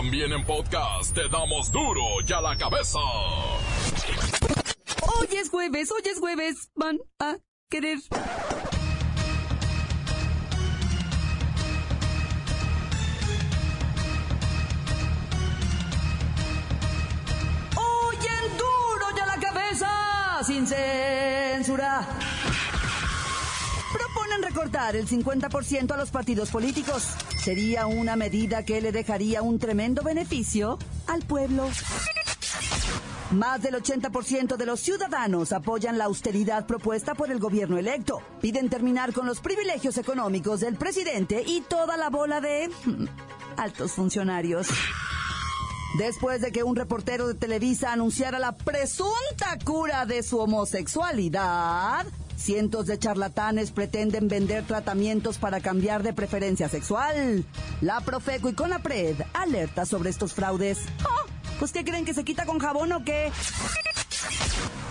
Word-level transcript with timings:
También 0.00 0.32
en 0.32 0.42
podcast 0.46 1.14
te 1.14 1.28
damos 1.28 1.70
duro 1.70 2.00
y 2.26 2.32
a 2.32 2.40
la 2.40 2.56
cabeza. 2.56 2.98
Hoy 5.02 5.28
es 5.32 5.50
jueves, 5.50 5.92
hoy 5.92 6.00
es 6.06 6.18
jueves. 6.18 6.70
Van 6.74 6.98
a 7.18 7.36
querer. 7.68 7.98
Hoy 17.76 18.16
en 18.16 18.56
duro 18.56 19.06
y 19.14 19.20
a 19.20 19.26
la 19.26 19.38
cabeza. 19.38 20.42
Sin 20.46 20.66
censura. 20.66 22.08
Recortar 24.42 24.96
el 24.96 25.06
50% 25.06 25.92
a 25.92 25.96
los 25.96 26.10
partidos 26.10 26.50
políticos. 26.50 27.04
Sería 27.42 27.86
una 27.86 28.16
medida 28.16 28.64
que 28.64 28.80
le 28.80 28.92
dejaría 28.92 29.42
un 29.42 29.58
tremendo 29.58 30.02
beneficio 30.02 30.78
al 31.06 31.22
pueblo. 31.22 31.68
Más 33.30 33.62
del 33.62 33.74
80% 33.74 34.56
de 34.56 34.66
los 34.66 34.80
ciudadanos 34.80 35.52
apoyan 35.52 35.98
la 35.98 36.06
austeridad 36.06 36.66
propuesta 36.66 37.14
por 37.14 37.30
el 37.30 37.38
gobierno 37.38 37.78
electo. 37.78 38.20
Piden 38.40 38.68
terminar 38.68 39.12
con 39.12 39.26
los 39.26 39.40
privilegios 39.40 39.98
económicos 39.98 40.60
del 40.60 40.76
presidente 40.76 41.44
y 41.46 41.60
toda 41.60 41.96
la 41.96 42.10
bola 42.10 42.40
de 42.40 42.68
mm, 42.86 43.04
altos 43.56 43.92
funcionarios. 43.92 44.66
Después 45.98 46.40
de 46.40 46.50
que 46.50 46.64
un 46.64 46.76
reportero 46.76 47.28
de 47.28 47.34
Televisa 47.34 47.92
anunciara 47.92 48.38
la 48.38 48.56
presunta 48.56 49.58
cura 49.64 50.06
de 50.06 50.22
su 50.22 50.38
homosexualidad, 50.38 52.06
cientos 52.40 52.86
de 52.86 52.98
charlatanes 52.98 53.70
pretenden 53.70 54.28
vender 54.28 54.64
tratamientos 54.64 55.38
para 55.38 55.60
cambiar 55.60 56.02
de 56.02 56.12
preferencia 56.12 56.68
sexual. 56.68 57.44
La 57.80 58.00
Profeco 58.00 58.48
y 58.48 58.54
Conapred 58.54 59.16
alerta 59.34 59.86
sobre 59.86 60.10
estos 60.10 60.32
fraudes. 60.32 60.78
¡Ah! 61.04 61.26
¿Pues 61.58 61.72
qué 61.72 61.84
creen 61.84 62.06
que 62.06 62.14
se 62.14 62.24
quita 62.24 62.46
con 62.46 62.58
jabón 62.58 62.90
o 62.92 63.04
qué? 63.04 63.30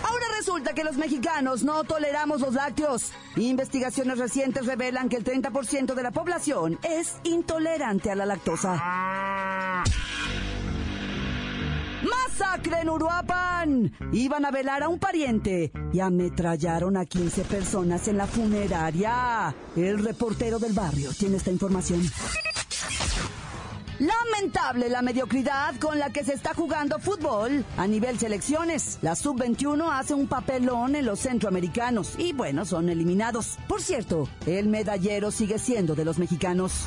Ahora 0.08 0.24
resulta 0.38 0.72
que 0.72 0.84
los 0.84 0.96
mexicanos 0.96 1.64
no 1.64 1.82
toleramos 1.84 2.40
los 2.40 2.54
lácteos. 2.54 3.10
Investigaciones 3.36 4.18
recientes 4.18 4.66
revelan 4.66 5.08
que 5.08 5.16
el 5.16 5.24
30% 5.24 5.94
de 5.94 6.02
la 6.02 6.12
población 6.12 6.78
es 6.82 7.16
intolerante 7.24 8.10
a 8.10 8.14
la 8.14 8.26
lactosa. 8.26 9.59
¡Masacre 12.40 12.80
en 12.80 12.88
Uruapan! 12.88 13.92
Iban 14.12 14.46
a 14.46 14.50
velar 14.50 14.82
a 14.82 14.88
un 14.88 14.98
pariente 14.98 15.70
y 15.92 16.00
ametrallaron 16.00 16.96
a 16.96 17.04
15 17.04 17.44
personas 17.44 18.08
en 18.08 18.16
la 18.16 18.26
funeraria. 18.26 19.54
El 19.76 20.02
reportero 20.02 20.58
del 20.58 20.72
barrio 20.72 21.10
tiene 21.12 21.36
esta 21.36 21.50
información. 21.50 22.00
Lamentable 23.98 24.88
la 24.88 25.02
mediocridad 25.02 25.74
con 25.78 25.98
la 25.98 26.08
que 26.08 26.24
se 26.24 26.32
está 26.32 26.54
jugando 26.54 26.98
fútbol 26.98 27.62
a 27.76 27.86
nivel 27.86 28.18
selecciones. 28.18 28.98
La 29.02 29.16
sub-21 29.16 29.90
hace 29.92 30.14
un 30.14 30.26
papelón 30.26 30.96
en 30.96 31.04
los 31.04 31.20
centroamericanos 31.20 32.14
y 32.16 32.32
bueno, 32.32 32.64
son 32.64 32.88
eliminados. 32.88 33.58
Por 33.68 33.82
cierto, 33.82 34.30
el 34.46 34.68
medallero 34.68 35.30
sigue 35.30 35.58
siendo 35.58 35.94
de 35.94 36.06
los 36.06 36.18
mexicanos. 36.18 36.86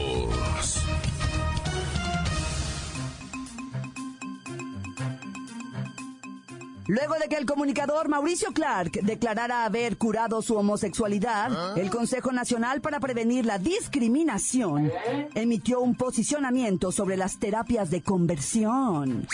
Luego 6.91 7.15
de 7.15 7.29
que 7.29 7.37
el 7.37 7.45
comunicador 7.45 8.09
Mauricio 8.09 8.51
Clark 8.51 8.91
declarara 9.03 9.63
haber 9.63 9.97
curado 9.97 10.41
su 10.41 10.57
homosexualidad, 10.57 11.77
el 11.77 11.89
Consejo 11.89 12.33
Nacional 12.33 12.81
para 12.81 12.99
Prevenir 12.99 13.45
la 13.45 13.57
Discriminación 13.57 14.91
emitió 15.33 15.79
un 15.79 15.95
posicionamiento 15.95 16.91
sobre 16.91 17.15
las 17.15 17.39
terapias 17.39 17.91
de 17.91 18.03
conversión. 18.03 19.25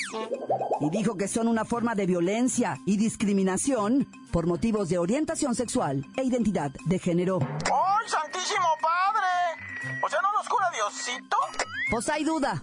Y 0.81 0.91
dijo 0.91 1.17
que 1.17 1.27
son 1.27 1.47
una 1.47 1.65
forma 1.65 1.95
de 1.95 2.05
violencia 2.05 2.77
y 2.85 2.95
discriminación 2.95 4.07
por 4.31 4.45
motivos 4.45 4.89
de 4.89 4.99
orientación 4.99 5.55
sexual 5.55 6.05
e 6.15 6.25
identidad 6.25 6.69
de 6.85 6.99
género. 6.99 7.39
¡Ay, 7.41 8.07
Santísimo 8.07 8.67
Padre! 8.79 9.97
O 10.05 10.07
sea, 10.07 10.19
¿no 10.21 10.31
nos 10.31 10.47
cura 10.47 10.67
Diosito? 10.71 11.37
Pues 11.89 12.07
hay 12.09 12.23
duda. 12.23 12.61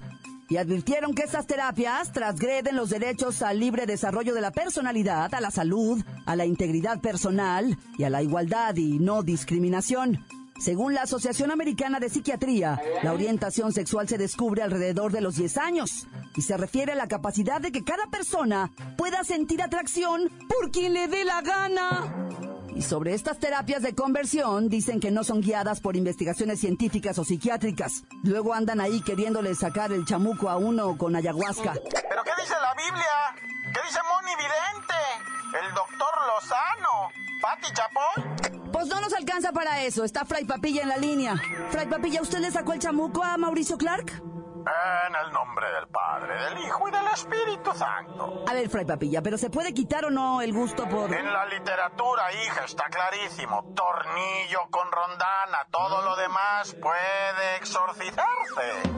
Y 0.48 0.56
advirtieron 0.58 1.14
que 1.14 1.22
estas 1.22 1.46
terapias 1.46 2.12
transgreden 2.12 2.76
los 2.76 2.90
derechos 2.90 3.42
al 3.42 3.60
libre 3.60 3.86
desarrollo 3.86 4.34
de 4.34 4.40
la 4.40 4.50
personalidad, 4.50 5.34
a 5.34 5.40
la 5.40 5.50
salud, 5.50 6.02
a 6.26 6.36
la 6.36 6.44
integridad 6.44 7.00
personal 7.00 7.78
y 7.98 8.04
a 8.04 8.10
la 8.10 8.22
igualdad 8.22 8.76
y 8.76 8.98
no 8.98 9.22
discriminación. 9.22 10.24
Según 10.60 10.94
la 10.94 11.02
Asociación 11.02 11.50
Americana 11.50 11.98
de 11.98 12.08
Psiquiatría, 12.08 12.80
la 13.02 13.12
orientación 13.12 13.72
sexual 13.72 14.08
se 14.08 14.18
descubre 14.18 14.62
alrededor 14.62 15.12
de 15.12 15.20
los 15.20 15.36
10 15.36 15.58
años 15.58 16.06
y 16.36 16.42
se 16.42 16.56
refiere 16.56 16.92
a 16.92 16.96
la 16.96 17.08
capacidad 17.08 17.60
de 17.60 17.72
que 17.72 17.82
cada 17.82 18.06
persona 18.06 18.70
pueda 18.96 19.24
sentir 19.24 19.62
atracción 19.62 20.30
por 20.48 20.70
quien 20.70 20.92
le 20.92 21.08
dé 21.08 21.24
la 21.24 21.40
gana. 21.42 22.23
Y 22.74 22.82
sobre 22.82 23.14
estas 23.14 23.38
terapias 23.38 23.82
de 23.82 23.94
conversión 23.94 24.68
dicen 24.68 24.98
que 24.98 25.10
no 25.10 25.22
son 25.22 25.40
guiadas 25.40 25.80
por 25.80 25.96
investigaciones 25.96 26.60
científicas 26.60 27.18
o 27.18 27.24
psiquiátricas. 27.24 28.02
Luego 28.24 28.52
andan 28.52 28.80
ahí 28.80 29.00
queriéndole 29.02 29.54
sacar 29.54 29.92
el 29.92 30.04
chamuco 30.04 30.50
a 30.50 30.56
uno 30.56 30.98
con 30.98 31.14
ayahuasca. 31.14 31.74
¿Pero 31.74 32.24
qué 32.24 32.30
dice 32.40 32.54
la 32.60 32.74
Biblia? 32.74 33.72
¿Qué 33.72 33.80
dice 33.86 34.00
Moni 34.10 34.34
Vidente? 34.36 35.66
El 35.66 35.74
doctor 35.74 36.14
Lozano. 36.26 37.10
¿Pati 37.40 37.72
Chapoy? 37.72 38.70
Pues 38.72 38.86
no 38.88 39.00
nos 39.00 39.12
alcanza 39.12 39.52
para 39.52 39.82
eso. 39.82 40.02
Está 40.02 40.24
Fray 40.24 40.44
Papilla 40.44 40.82
en 40.82 40.88
la 40.88 40.96
línea. 40.96 41.36
Fray 41.70 41.86
Papilla, 41.86 42.22
¿usted 42.22 42.40
le 42.40 42.50
sacó 42.50 42.72
el 42.72 42.80
chamuco 42.80 43.22
a 43.22 43.36
Mauricio 43.36 43.78
Clark? 43.78 44.20
En 44.66 45.14
el 45.14 45.32
nombre 45.32 45.66
del 45.72 45.88
Padre, 45.88 46.34
del 46.42 46.58
Hijo 46.64 46.88
y 46.88 46.92
del 46.92 47.06
Espíritu 47.08 47.72
Santo. 47.76 48.44
A 48.48 48.54
ver, 48.54 48.68
Fray 48.70 48.86
Papilla, 48.86 49.20
¿pero 49.22 49.36
se 49.36 49.50
puede 49.50 49.74
quitar 49.74 50.06
o 50.06 50.10
no 50.10 50.40
el 50.40 50.54
gusto 50.54 50.88
por...? 50.88 51.12
En 51.12 51.32
la 51.32 51.44
literatura, 51.46 52.32
hija, 52.32 52.64
está 52.64 52.84
clarísimo. 52.84 53.74
Tornillo 53.74 54.60
con 54.70 54.90
rondana. 54.90 55.66
Todo 55.70 56.02
lo 56.02 56.16
demás 56.16 56.74
puede 56.80 57.56
exorcizarse. 57.58 58.94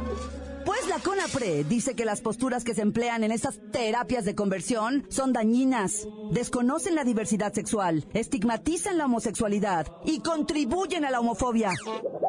Pues 0.64 0.88
la 0.88 0.98
CONAPRE 0.98 1.62
dice 1.62 1.94
que 1.94 2.04
las 2.04 2.20
posturas 2.20 2.64
que 2.64 2.74
se 2.74 2.82
emplean 2.82 3.22
en 3.22 3.30
estas 3.30 3.60
terapias 3.70 4.24
de 4.24 4.34
conversión 4.34 5.06
son 5.10 5.32
dañinas, 5.32 6.08
desconocen 6.32 6.96
la 6.96 7.04
diversidad 7.04 7.52
sexual, 7.52 8.04
estigmatizan 8.14 8.98
la 8.98 9.04
homosexualidad 9.04 9.86
y 10.04 10.20
contribuyen 10.22 11.04
a 11.04 11.12
la 11.12 11.20
homofobia. 11.20 11.70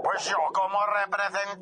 Pues 0.08 0.24
yo, 0.24 0.38
como 0.54 0.78
representante 0.86 1.58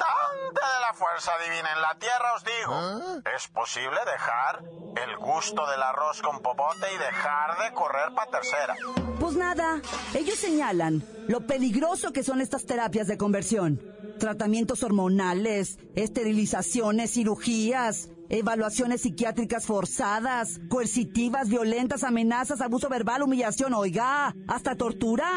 de 0.54 0.82
la 0.88 0.94
fuerza 0.94 1.32
divina 1.44 1.68
en 1.76 1.82
la 1.82 1.98
tierra, 1.98 2.36
os 2.36 2.44
digo, 2.44 3.24
es 3.36 3.48
posible 3.48 3.98
dejar 4.06 4.62
el 5.04 5.18
gusto 5.18 5.66
del 5.66 5.82
arroz 5.82 6.22
con 6.22 6.44
popote 6.44 6.94
y 6.94 6.98
dejar 7.00 7.58
de 7.58 7.74
correr 7.74 8.14
para 8.14 8.30
tercera. 8.30 8.76
Pues 9.20 9.36
nada, 9.36 9.82
ellos 10.14 10.38
señalan 10.38 11.04
lo 11.28 11.48
peligroso 11.48 12.14
que 12.14 12.22
son 12.22 12.40
estas 12.40 12.68
terapias 12.68 13.08
de 13.08 13.18
conversión. 13.18 13.82
Tratamientos 14.20 14.84
hormonales, 14.84 15.80
esterilizaciones, 15.96 17.14
cirugías, 17.14 18.10
evaluaciones 18.30 19.02
psiquiátricas 19.02 19.66
forzadas, 19.66 20.60
coercitivas, 20.70 21.50
violentas, 21.50 22.04
amenazas, 22.04 22.62
abuso 22.62 22.90
verbal, 22.90 23.24
humillación, 23.24 23.74
oiga, 23.74 24.36
hasta 24.48 24.76
tortura. 24.76 25.30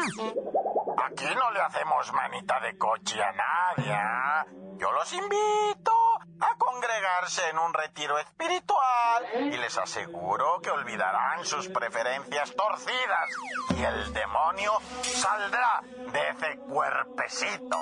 Aquí 1.11 1.25
no 1.35 1.51
le 1.51 1.59
hacemos 1.61 2.13
manita 2.13 2.59
de 2.59 2.77
coche 2.77 3.19
a 3.23 3.31
nadie. 3.31 3.91
¿ah? 3.91 4.45
Yo 4.77 4.91
los 4.91 5.11
invito 5.11 5.91
a 6.39 6.55
congregarse 6.55 7.49
en 7.49 7.57
un 7.57 7.73
retiro 7.73 8.19
espiritual 8.19 9.23
y 9.51 9.57
les 9.57 9.75
aseguro 9.77 10.61
que 10.61 10.69
olvidarán 10.69 11.43
sus 11.45 11.67
preferencias 11.67 12.55
torcidas 12.55 13.29
y 13.75 13.83
el 13.83 14.13
demonio 14.13 14.73
saldrá 15.01 15.81
de 16.13 16.29
ese 16.29 16.59
cuerpecito. 16.59 17.77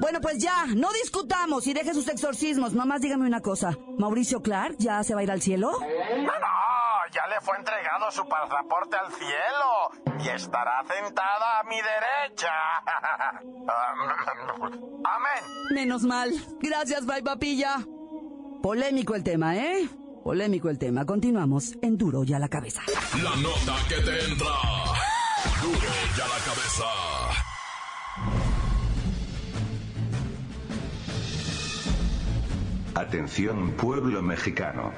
Bueno, 0.00 0.20
pues 0.20 0.38
ya, 0.38 0.66
no 0.66 0.92
discutamos 0.92 1.66
y 1.66 1.74
deje 1.74 1.92
sus 1.94 2.06
exorcismos. 2.08 2.74
Nomás 2.74 3.00
dígame 3.00 3.26
una 3.26 3.40
cosa. 3.40 3.76
¿Mauricio 3.98 4.40
Clark 4.40 4.76
ya 4.78 5.02
se 5.02 5.14
va 5.14 5.20
a 5.20 5.24
ir 5.24 5.30
al 5.32 5.42
cielo? 5.42 5.72
No, 5.72 6.32
no, 6.38 6.67
ya 7.12 7.26
le 7.28 7.40
fue 7.40 7.56
entregado 7.56 8.10
su 8.10 8.26
pasaporte 8.28 8.96
al 8.96 9.12
cielo 9.12 9.90
y 10.20 10.28
estará 10.28 10.82
sentada 10.84 11.60
a 11.60 11.62
mi 11.64 11.76
derecha. 11.76 12.52
Amén. 15.04 15.44
Menos 15.74 16.02
mal. 16.02 16.30
Gracias, 16.60 17.06
bye 17.06 17.22
papilla. 17.22 17.76
Polémico 18.62 19.14
el 19.14 19.22
tema, 19.22 19.56
¿eh? 19.56 19.88
Polémico 20.24 20.68
el 20.68 20.78
tema. 20.78 21.06
Continuamos 21.06 21.74
en 21.80 21.96
Duro 21.96 22.24
y 22.24 22.34
a 22.34 22.38
la 22.38 22.48
cabeza. 22.48 22.82
La 23.22 23.36
nota 23.36 23.76
que 23.88 23.94
te 23.96 24.24
entra. 24.24 24.54
Duro 25.62 25.88
y 26.16 26.20
a 26.20 26.26
la 26.26 26.38
cabeza. 26.44 26.84
Atención 32.94 33.72
pueblo 33.76 34.20
mexicano. 34.22 34.92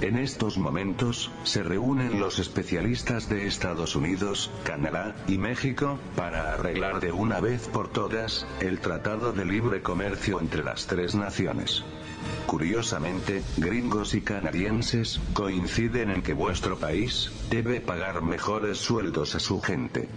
En 0.00 0.16
estos 0.16 0.56
momentos, 0.56 1.30
se 1.44 1.62
reúnen 1.62 2.20
los 2.20 2.38
especialistas 2.38 3.28
de 3.28 3.46
Estados 3.46 3.94
Unidos, 3.94 4.50
Canadá 4.64 5.14
y 5.28 5.36
México, 5.36 5.98
para 6.16 6.54
arreglar 6.54 7.00
de 7.00 7.12
una 7.12 7.38
vez 7.38 7.68
por 7.68 7.88
todas, 7.88 8.46
el 8.60 8.80
Tratado 8.80 9.34
de 9.34 9.44
Libre 9.44 9.82
Comercio 9.82 10.40
entre 10.40 10.64
las 10.64 10.86
tres 10.86 11.14
naciones. 11.14 11.84
Curiosamente, 12.46 13.42
gringos 13.58 14.14
y 14.14 14.22
canadienses, 14.22 15.20
coinciden 15.34 16.10
en 16.10 16.22
que 16.22 16.32
vuestro 16.32 16.78
país, 16.78 17.30
debe 17.50 17.82
pagar 17.82 18.22
mejores 18.22 18.78
sueldos 18.78 19.34
a 19.34 19.38
su 19.38 19.60
gente. 19.60 20.08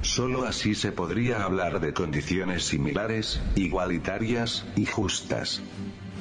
Solo 0.00 0.46
así 0.46 0.74
se 0.74 0.92
podría 0.92 1.44
hablar 1.44 1.80
de 1.80 1.92
condiciones 1.92 2.64
similares, 2.64 3.42
igualitarias 3.54 4.64
y 4.76 4.86
justas. 4.86 5.60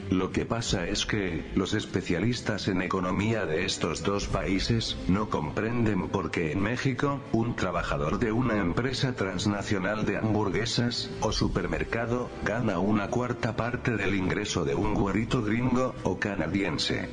Lo 0.10 0.32
que 0.32 0.46
pasa 0.46 0.88
es 0.88 1.06
que, 1.06 1.44
los 1.56 1.74
especialistas 1.74 2.68
en 2.68 2.82
economía 2.84 3.46
de 3.46 3.66
estos 3.66 4.04
dos 4.04 4.28
países, 4.28 4.98
no 5.08 5.30
comprenden 5.30 6.10
por 6.10 6.30
qué 6.30 6.52
en 6.52 6.62
México, 6.62 7.22
un 7.32 7.56
trabajador 7.56 8.20
de 8.20 8.32
una 8.32 8.58
empresa 8.58 9.16
transnacional 9.16 10.06
de 10.06 10.18
hamburguesas, 10.18 11.10
o 11.22 11.32
supermercado, 11.32 12.30
gana 12.44 12.78
una 12.78 13.10
cuarta 13.10 13.56
parte 13.56 13.98
del 13.98 14.14
ingreso 14.14 14.64
de 14.64 14.76
un 14.76 14.94
güerito 14.94 15.42
gringo, 15.42 15.96
o 16.04 16.20
canadiense. 16.20 17.10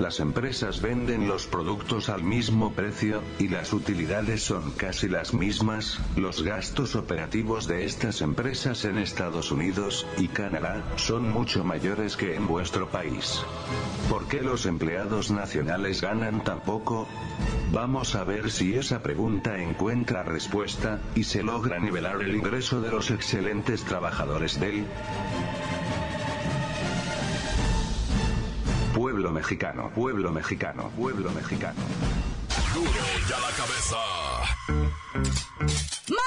Las 0.00 0.20
empresas 0.20 0.82
venden 0.82 1.26
los 1.26 1.46
productos 1.46 2.10
al 2.10 2.22
mismo 2.22 2.72
precio, 2.72 3.22
y 3.38 3.48
las 3.48 3.72
utilidades 3.72 4.42
son 4.42 4.72
casi 4.72 5.08
las 5.08 5.32
mismas, 5.32 5.98
los 6.16 6.42
gastos 6.42 6.94
operativos 6.96 7.66
de 7.66 7.86
estas 7.86 8.20
empresas 8.20 8.84
en 8.84 8.98
Estados 8.98 9.50
Unidos 9.50 10.06
y 10.18 10.28
Canadá 10.28 10.84
son 10.96 11.30
mucho 11.30 11.64
mayores 11.64 12.16
que 12.16 12.34
en 12.34 12.46
vuestro 12.46 12.90
país. 12.90 13.40
¿Por 14.10 14.28
qué 14.28 14.42
los 14.42 14.66
empleados 14.66 15.30
nacionales 15.30 16.02
ganan 16.02 16.44
tan 16.44 16.60
poco? 16.60 17.08
Vamos 17.72 18.14
a 18.14 18.24
ver 18.24 18.50
si 18.50 18.74
esa 18.74 19.02
pregunta 19.02 19.58
encuentra 19.58 20.22
respuesta, 20.22 21.00
y 21.14 21.24
se 21.24 21.42
logra 21.42 21.78
nivelar 21.78 22.20
el 22.20 22.36
ingreso 22.36 22.82
de 22.82 22.90
los 22.90 23.10
excelentes 23.10 23.82
trabajadores 23.84 24.60
del 24.60 24.84
Pueblo 29.16 29.32
mexicano, 29.32 29.90
pueblo 29.94 30.30
mexicano, 30.30 30.90
pueblo 30.94 31.30
mexicano. 31.30 31.80
Duro 32.74 32.90
y 33.26 33.32
a 33.32 33.40
la 33.40 33.48
cabeza. 33.56 33.96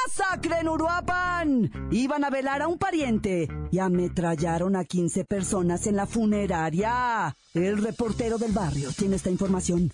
¡Masacre 0.07 0.61
en 0.61 0.69
Uruapan! 0.69 1.71
Iban 1.91 2.23
a 2.23 2.31
velar 2.31 2.63
a 2.63 2.67
un 2.67 2.79
pariente 2.79 3.47
y 3.69 3.77
ametrallaron 3.77 4.75
a 4.75 4.85
15 4.85 5.23
personas 5.25 5.85
en 5.85 5.97
la 5.97 6.07
funeraria. 6.07 7.37
El 7.53 7.77
reportero 7.77 8.39
del 8.39 8.53
barrio 8.53 8.89
tiene 8.97 9.17
esta 9.17 9.29
información. 9.29 9.91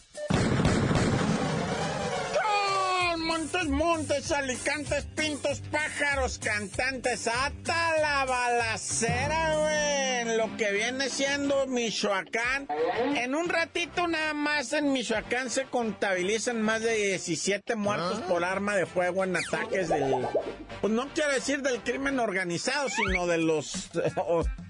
Montes, 3.56 3.70
montes, 3.70 4.32
alicantes, 4.34 5.06
pintos, 5.16 5.62
pájaros, 5.72 6.40
cantantes, 6.40 7.26
hasta 7.28 7.98
la 8.02 8.26
balacera, 8.26 9.56
güey, 9.58 10.22
en 10.22 10.38
lo 10.38 10.58
que 10.58 10.72
viene 10.74 11.10
siendo 11.10 11.66
Michoacán. 11.66 12.68
En 13.16 13.34
un 13.34 13.48
ratito 13.48 14.08
nada 14.08 14.34
más 14.34 14.74
en 14.74 14.92
Michoacán 14.92 15.50
se 15.50 15.66
contabilizan 15.66 16.62
más 16.62 16.82
de 16.82 16.96
17 16.96 17.76
muertos 17.76 18.20
por 18.28 18.44
arma 18.44 18.76
de 18.76 18.86
fuego 18.86 19.24
en 19.24 19.38
ataques 19.38 19.88
del... 19.88 20.28
Pues 20.82 20.92
no 20.92 21.08
quiero 21.14 21.32
decir 21.32 21.62
del 21.62 21.82
crimen 21.82 22.20
organizado, 22.20 22.90
sino 22.90 23.26
de 23.26 23.38
los... 23.38 23.90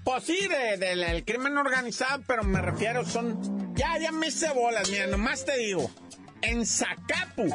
Pues 0.04 0.22
sí, 0.24 0.46
de- 0.46 0.76
del 0.76 1.00
del 1.00 1.24
crimen 1.24 1.58
organizado, 1.58 2.22
pero 2.28 2.44
me 2.44 2.60
refiero, 2.62 3.04
son... 3.04 3.74
Ya, 3.74 3.98
ya 3.98 4.12
me 4.12 4.28
hice 4.28 4.48
bolas, 4.52 4.88
mira, 4.90 5.08
nomás 5.08 5.44
te 5.44 5.56
digo 5.58 5.90
en 6.42 6.66
Zacapu, 6.66 7.48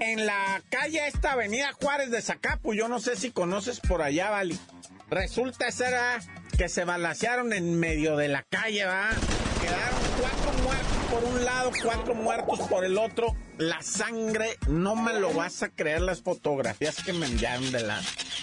en 0.00 0.26
la 0.26 0.62
calle 0.70 1.06
esta 1.06 1.32
avenida 1.32 1.72
Juárez 1.80 2.10
de 2.10 2.22
Zacapu, 2.22 2.74
yo 2.74 2.88
no 2.88 3.00
sé 3.00 3.16
si 3.16 3.30
conoces 3.30 3.80
por 3.80 4.02
allá, 4.02 4.30
Vali. 4.30 4.58
Resulta 5.10 5.70
ser 5.70 5.94
que 6.56 6.68
se 6.68 6.84
balacearon 6.84 7.52
en 7.52 7.78
medio 7.78 8.16
de 8.16 8.28
la 8.28 8.42
calle, 8.42 8.84
va. 8.84 9.10
Quedaron 9.60 10.03
por 11.14 11.24
un 11.24 11.44
lado, 11.44 11.70
cuatro 11.82 12.14
muertos 12.14 12.58
por 12.68 12.84
el 12.84 12.98
otro. 12.98 13.34
La 13.56 13.80
sangre, 13.82 14.58
no 14.68 14.96
me 14.96 15.18
lo 15.20 15.32
vas 15.32 15.62
a 15.62 15.68
creer 15.68 16.00
las 16.00 16.22
fotografías 16.22 17.02
que 17.04 17.12
me 17.12 17.26
enviaron 17.26 17.70
de 17.70 17.82
la 17.82 18.00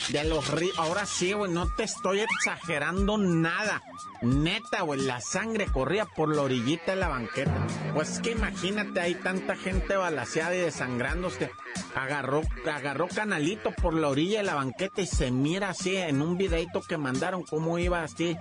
de 0.09 0.23
los 0.23 0.49
ríos. 0.49 0.77
Ahora 0.77 1.05
sí, 1.05 1.33
güey, 1.33 1.51
no 1.51 1.67
te 1.75 1.83
estoy 1.83 2.21
exagerando 2.21 3.17
nada. 3.17 3.81
Neta, 4.21 4.81
güey, 4.83 5.01
la 5.01 5.19
sangre 5.19 5.65
corría 5.65 6.05
por 6.05 6.33
la 6.33 6.43
orillita 6.43 6.93
de 6.93 6.97
la 6.97 7.09
banqueta. 7.09 7.67
Pues 7.93 8.11
es 8.11 8.19
que 8.19 8.31
imagínate, 8.31 9.01
hay 9.01 9.15
tanta 9.15 9.55
gente 9.55 9.95
balaseada 9.95 10.55
y 10.55 10.59
desangrándose. 10.59 11.51
Agarró, 11.95 12.41
agarró 12.71 13.07
canalito 13.07 13.71
por 13.71 13.93
la 13.93 14.07
orilla 14.07 14.37
de 14.39 14.45
la 14.45 14.55
banqueta 14.55 15.01
y 15.01 15.07
se 15.07 15.31
mira 15.31 15.69
así 15.69 15.97
en 15.97 16.21
un 16.21 16.37
videito 16.37 16.81
que 16.81 16.97
mandaron 16.97 17.43
cómo 17.43 17.79
iba 17.79 18.03
así. 18.03 18.37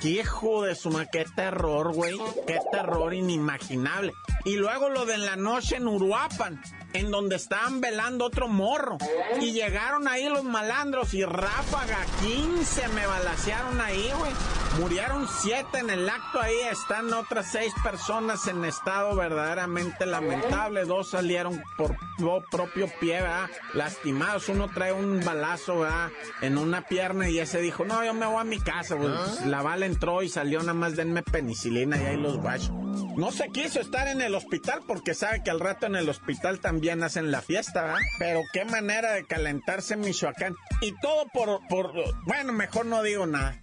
¡Qué 0.00 0.10
hijo 0.10 0.62
de 0.62 0.76
su 0.76 0.90
madre! 0.90 1.08
¡Qué 1.10 1.24
terror, 1.34 1.92
güey! 1.92 2.16
¡Qué 2.46 2.58
terror 2.70 3.12
inimaginable! 3.12 4.12
Y 4.44 4.54
luego 4.56 4.88
lo 4.88 5.04
de 5.06 5.18
la 5.18 5.34
noche 5.34 5.76
en 5.76 5.88
Uruapan, 5.88 6.62
en 6.92 7.10
donde 7.10 7.36
estaban 7.36 7.80
velando 7.80 8.24
otro 8.24 8.48
morro. 8.48 8.98
Y 9.40 9.52
llegaron 9.52 10.08
ahí 10.08 10.28
los 10.28 10.44
malandros 10.44 11.14
y 11.14 11.24
ráfaga, 11.24 11.98
15 12.22 12.88
me 12.88 13.06
balacearon 13.06 13.80
ahí, 13.80 14.10
güey. 14.18 14.32
Murieron 14.78 15.26
7 15.40 15.78
en 15.78 15.90
el 15.90 16.08
acto 16.08 16.40
ahí, 16.40 16.54
están 16.70 17.12
otras 17.12 17.50
6 17.52 17.72
personas 17.82 18.46
en 18.46 18.64
estado 18.64 19.16
verdaderamente 19.16 20.06
lamentable. 20.06 20.84
Dos 20.84 21.10
salieron 21.10 21.60
por 21.76 21.96
pro- 22.16 22.44
propio 22.50 22.86
pie, 23.00 23.20
¿verdad? 23.22 23.48
Lastimados. 23.74 24.48
Uno 24.48 24.68
trae 24.68 24.92
un 24.92 25.24
balazo, 25.24 25.80
¿verdad? 25.80 26.10
En 26.42 26.58
una 26.58 26.82
pierna 26.82 27.28
y 27.28 27.38
ese 27.40 27.60
dijo, 27.60 27.84
no, 27.84 28.04
yo 28.04 28.14
me 28.14 28.26
voy 28.26 28.40
a 28.40 28.44
mi 28.44 28.60
casa, 28.60 28.94
güey. 28.94 29.08
Pues, 29.12 29.46
la 29.46 29.62
bala 29.62 29.86
entró 29.86 30.22
y 30.22 30.28
salió 30.28 30.60
nada 30.60 30.74
más 30.74 30.94
denme 30.96 31.22
penicilina 31.22 31.96
y 32.00 32.04
ahí 32.06 32.16
los 32.16 32.36
guachos. 32.38 32.70
No 33.16 33.32
se 33.32 33.48
quiso 33.50 33.80
estar 33.80 34.06
en 34.08 34.20
el 34.22 34.34
hospital 34.34 34.82
porque 34.86 35.14
sabe 35.14 35.42
que 35.42 35.50
al 35.50 35.60
rato 35.60 35.86
en 35.86 35.96
el 35.96 36.08
hospital 36.08 36.60
también 36.60 37.02
hacen 37.02 37.30
la 37.30 37.42
fiesta, 37.42 37.82
¿verdad? 37.82 38.00
Pero 38.18 38.42
qué 38.52 38.64
manera 38.64 39.12
de 39.12 39.26
calentarse 39.26 39.94
en 39.94 40.00
Michoacán. 40.00 40.54
Y 40.80 40.92
todo 41.00 41.26
por, 41.32 41.60
por, 41.68 41.92
bueno, 42.26 42.52
mejor 42.52 42.86
no 42.86 43.02
digo 43.02 43.26
nada. 43.26 43.60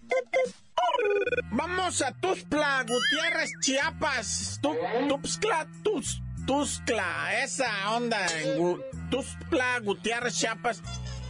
Vamos 1.52 2.02
a 2.02 2.12
Tuxtla, 2.12 2.86
Gutiérrez, 2.88 3.52
Chiapas. 3.62 4.60
Tu, 4.62 4.76
Tuxtla, 5.08 5.68
Tus, 5.84 6.22
Tuxtla, 6.46 7.44
esa 7.44 7.92
onda 7.92 8.26
en 8.42 8.82
Tuxtla, 9.10 9.80
Gutiérrez, 9.80 10.36
Chiapas. 10.38 10.82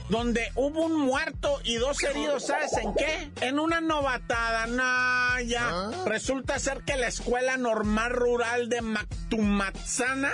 Donde 0.09 0.51
hubo 0.55 0.85
un 0.85 0.99
muerto 0.99 1.59
y 1.63 1.75
dos 1.77 2.01
heridos, 2.03 2.45
¿sabes 2.45 2.73
en 2.73 2.93
qué? 2.93 3.31
En 3.41 3.57
una 3.59 3.81
novatada, 3.81 4.67
no, 4.67 5.41
ya. 5.41 5.89
Resulta 6.05 6.59
ser 6.59 6.83
que 6.83 6.95
la 6.95 7.07
Escuela 7.07 7.57
Normal 7.57 8.11
Rural 8.11 8.69
de 8.69 8.81
Mactumatzana, 8.81 10.31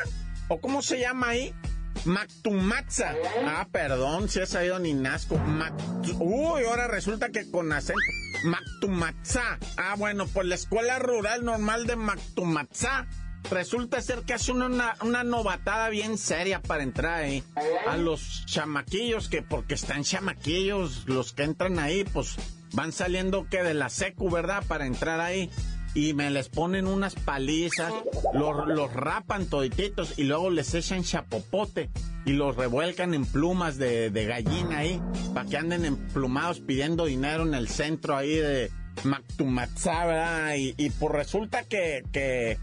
o 0.50 0.60
cómo 0.60 0.82
se 0.82 1.00
llama 1.00 1.30
ahí, 1.30 1.56
Mactumatza. 2.04 3.14
Ah, 3.46 3.68
perdón, 3.72 4.28
si 4.28 4.40
he 4.42 4.46
sabido 4.46 4.80
ni 4.80 4.94
nazco. 4.94 5.36
Mactu- 5.38 6.18
Uy, 6.20 6.64
ahora 6.66 6.88
resulta 6.88 7.30
que 7.30 7.50
con 7.50 7.72
acento. 7.72 8.02
Mactumatza. 8.44 9.58
Ah, 9.78 9.96
bueno, 9.98 10.28
pues 10.28 10.48
la 10.48 10.56
escuela 10.56 11.00
rural 11.00 11.46
normal 11.46 11.86
de 11.86 11.96
Mactumatza. 11.96 13.06
Resulta 13.50 14.02
ser 14.02 14.22
que 14.22 14.34
hace 14.34 14.52
una, 14.52 14.96
una, 15.02 15.24
novatada 15.24 15.90
bien 15.90 16.18
seria 16.18 16.62
para 16.62 16.84
entrar 16.84 17.24
ahí. 17.24 17.44
A 17.88 17.98
los 17.98 18.46
chamaquillos, 18.46 19.30
que 19.30 19.42
porque 19.42 19.74
están 19.74 20.04
chamaquillos, 20.04 21.04
los 21.08 21.34
que 21.34 21.44
entran 21.44 21.80
ahí, 21.80 22.04
pues 22.04 22.36
van 22.74 22.92
saliendo 22.92 23.48
que 23.50 23.64
de 23.64 23.74
la 23.74 23.90
secu, 23.90 24.30
¿verdad? 24.30 24.64
Para 24.68 24.86
entrar 24.86 25.20
ahí 25.20 25.50
y 25.94 26.14
me 26.14 26.30
les 26.30 26.50
ponen 26.50 26.88
unas 26.88 27.16
palizas, 27.16 27.94
los, 28.34 28.68
los 28.68 28.94
rapan 28.94 29.46
todititos 29.48 30.18
y 30.18 30.24
luego 30.24 30.50
les 30.50 30.74
echan 30.74 31.04
chapopote 31.04 31.90
y 32.26 32.34
los 32.34 32.56
revuelcan 32.56 33.14
en 33.14 33.26
plumas 33.26 33.78
de, 33.78 34.10
de 34.10 34.26
gallina 34.26 34.80
ahí, 34.80 35.02
para 35.34 35.50
que 35.50 35.58
anden 35.58 35.86
emplumados 35.86 36.60
pidiendo 36.60 37.06
dinero 37.06 37.44
en 37.44 37.54
el 37.54 37.68
centro 37.68 38.16
ahí 38.16 38.36
de 38.36 38.72
Mactumatzá, 39.04 40.06
¿verdad? 40.06 40.56
Y, 40.56 40.76
y 40.78 40.90
pues 40.92 41.14
resulta 41.14 41.64
que, 41.64 42.04
que 42.12 42.58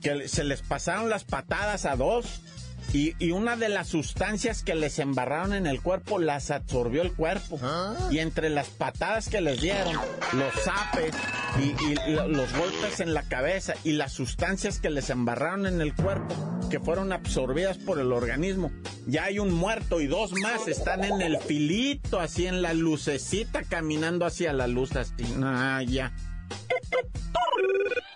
que 0.00 0.28
se 0.28 0.44
les 0.44 0.62
pasaron 0.62 1.08
las 1.10 1.24
patadas 1.24 1.84
a 1.84 1.96
dos 1.96 2.40
y, 2.92 3.30
una 3.30 3.54
de 3.56 3.68
las 3.68 3.88
sustancias 3.88 4.64
que 4.64 4.74
les 4.74 4.98
embarraron 4.98 5.52
en 5.52 5.68
el 5.68 5.80
cuerpo 5.80 6.18
las 6.18 6.50
absorbió 6.50 7.02
el 7.02 7.12
cuerpo. 7.12 7.60
Y 8.10 8.18
entre 8.18 8.50
las 8.50 8.68
patadas 8.68 9.28
que 9.28 9.40
les 9.40 9.60
dieron, 9.60 9.94
los 10.32 10.52
zapes 10.64 11.14
y, 11.60 11.94
los 12.28 12.52
golpes 12.52 12.98
en 12.98 13.14
la 13.14 13.22
cabeza 13.22 13.74
y 13.84 13.92
las 13.92 14.12
sustancias 14.12 14.80
que 14.80 14.90
les 14.90 15.10
embarraron 15.10 15.66
en 15.66 15.80
el 15.80 15.94
cuerpo, 15.94 16.34
que 16.68 16.80
fueron 16.80 17.12
absorbidas 17.12 17.78
por 17.78 18.00
el 18.00 18.12
organismo, 18.12 18.72
ya 19.06 19.24
hay 19.24 19.38
un 19.38 19.52
muerto 19.52 20.00
y 20.00 20.08
dos 20.08 20.32
más 20.42 20.66
están 20.66 21.04
en 21.04 21.20
el 21.20 21.38
filito, 21.38 22.18
así 22.18 22.46
en 22.46 22.60
la 22.60 22.74
lucecita, 22.74 23.62
caminando 23.62 24.26
hacia 24.26 24.52
la 24.52 24.66
luz, 24.66 24.96
así. 24.96 25.12
Ah, 25.42 25.82
ya. 25.86 26.12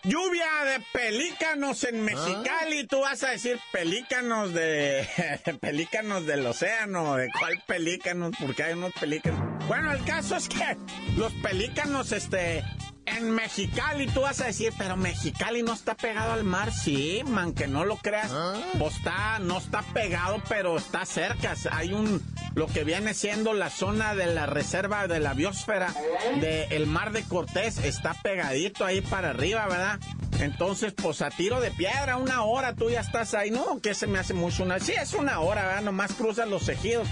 Lluvia 0.04 0.64
de 0.66 0.80
pelícanos 0.92 1.82
en 1.84 2.02
Mexicali. 2.04 2.86
Tú 2.86 3.00
vas 3.00 3.22
a 3.22 3.30
decir 3.30 3.58
pelícanos 3.72 4.52
de. 4.52 5.08
pelícanos 5.60 6.26
del 6.26 6.46
océano. 6.46 7.16
¿De 7.16 7.28
cuál 7.38 7.62
pelícanos? 7.66 8.32
Porque 8.38 8.64
hay 8.64 8.74
unos 8.74 8.92
pelícanos. 8.92 9.40
Bueno, 9.66 9.92
el 9.92 10.04
caso 10.04 10.36
es 10.36 10.48
que 10.48 10.76
los 11.16 11.32
pelícanos, 11.34 12.12
este 12.12 12.62
en 13.06 13.30
Mexicali 13.30 14.06
tú 14.06 14.22
vas 14.22 14.40
a 14.40 14.46
decir, 14.46 14.72
pero 14.76 14.96
Mexicali 14.96 15.62
no 15.62 15.72
está 15.72 15.94
pegado 15.94 16.32
al 16.32 16.44
mar, 16.44 16.72
sí, 16.72 17.22
man, 17.26 17.52
que 17.52 17.66
no 17.66 17.84
lo 17.84 17.96
creas. 17.96 18.30
¿Ah? 18.32 18.54
Pues 18.78 18.96
está, 18.96 19.38
no 19.38 19.58
está 19.58 19.82
pegado, 19.82 20.42
pero 20.48 20.76
está 20.76 21.04
cerca. 21.04 21.54
Hay 21.70 21.92
un, 21.92 22.22
lo 22.54 22.66
que 22.66 22.84
viene 22.84 23.14
siendo 23.14 23.52
la 23.52 23.70
zona 23.70 24.14
de 24.14 24.26
la 24.26 24.46
reserva 24.46 25.06
de 25.06 25.20
la 25.20 25.34
biosfera 25.34 25.94
del 26.40 26.86
mar 26.86 27.12
de 27.12 27.22
Cortés, 27.24 27.78
está 27.78 28.14
pegadito 28.22 28.84
ahí 28.84 29.00
para 29.00 29.30
arriba, 29.30 29.66
¿verdad? 29.66 30.00
Entonces, 30.40 30.92
pues 30.92 31.22
a 31.22 31.30
tiro 31.30 31.60
de 31.60 31.70
piedra, 31.70 32.16
una 32.16 32.42
hora 32.42 32.74
tú 32.74 32.90
ya 32.90 33.00
estás 33.00 33.34
ahí, 33.34 33.50
¿no? 33.50 33.80
Que 33.80 33.94
se 33.94 34.06
me 34.06 34.18
hace 34.18 34.34
mucho 34.34 34.64
una. 34.64 34.80
Sí, 34.80 34.92
es 34.92 35.14
una 35.14 35.40
hora, 35.40 35.66
¿verdad? 35.66 35.82
Nomás 35.82 36.12
cruzan 36.14 36.50
los 36.50 36.68
ejidos 36.68 37.08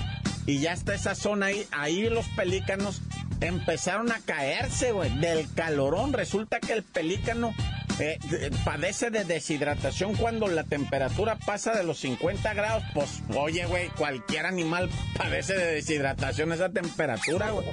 y 0.46 0.58
ya 0.58 0.72
está 0.72 0.94
esa 0.94 1.14
zona 1.14 1.46
ahí, 1.46 1.66
ahí 1.70 2.08
los 2.08 2.26
pelícanos 2.28 3.00
empezaron 3.46 4.12
a 4.12 4.20
caerse, 4.20 4.92
güey, 4.92 5.11
del 5.18 5.52
calorón. 5.54 6.12
Resulta 6.12 6.61
que 6.61 6.72
el 6.72 6.82
pelícano 6.82 7.54
eh, 7.99 8.18
padece 8.64 9.11
de 9.11 9.25
deshidratación 9.25 10.14
cuando 10.14 10.46
la 10.49 10.64
temperatura 10.64 11.37
pasa 11.37 11.72
de 11.72 11.84
los 11.84 11.99
50 11.99 12.54
grados. 12.54 12.82
Pues, 12.94 13.20
oye, 13.37 13.66
güey, 13.66 13.88
cualquier 13.90 14.46
animal 14.46 14.90
padece 15.16 15.54
de 15.54 15.75
deshidratación 15.75 16.52
a 16.52 16.54
esa 16.56 16.68
temperatura, 16.70 17.50
güey. 17.50 17.66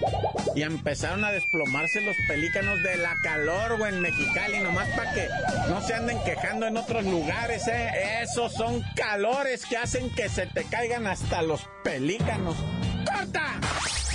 Y 0.55 0.63
empezaron 0.63 1.23
a 1.23 1.31
desplomarse 1.31 2.01
los 2.01 2.15
pelícanos 2.27 2.81
de 2.83 2.97
la 2.97 3.15
calor, 3.23 3.77
güey, 3.77 3.93
en 3.93 4.01
Mexicali, 4.01 4.59
nomás 4.59 4.87
para 4.89 5.13
que 5.13 5.27
no 5.69 5.81
se 5.81 5.93
anden 5.93 6.17
quejando 6.23 6.67
en 6.67 6.77
otros 6.77 7.05
lugares, 7.05 7.67
¿eh? 7.67 8.21
Esos 8.21 8.53
son 8.53 8.83
calores 8.95 9.65
que 9.65 9.77
hacen 9.77 10.09
que 10.11 10.29
se 10.29 10.47
te 10.47 10.63
caigan 10.65 11.07
hasta 11.07 11.41
los 11.41 11.61
pelícanos. 11.83 12.55
¡Corta! 13.05 13.59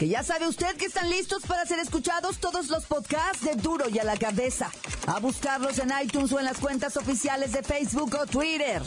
que 0.00 0.08
ya 0.08 0.22
sabe 0.22 0.48
usted 0.48 0.76
que 0.76 0.86
están 0.86 1.10
listos 1.10 1.42
para 1.42 1.66
ser 1.66 1.78
escuchados 1.78 2.38
todos 2.38 2.68
los 2.68 2.86
podcasts 2.86 3.44
de 3.44 3.54
duro 3.54 3.86
y 3.90 3.98
a 3.98 4.04
la 4.04 4.16
cabeza. 4.16 4.72
A 5.06 5.20
buscarlos 5.20 5.78
en 5.78 5.92
iTunes 6.02 6.32
o 6.32 6.38
en 6.38 6.46
las 6.46 6.56
cuentas 6.56 6.96
oficiales 6.96 7.52
de 7.52 7.62
Facebook 7.62 8.16
o 8.18 8.24
Twitter. 8.24 8.82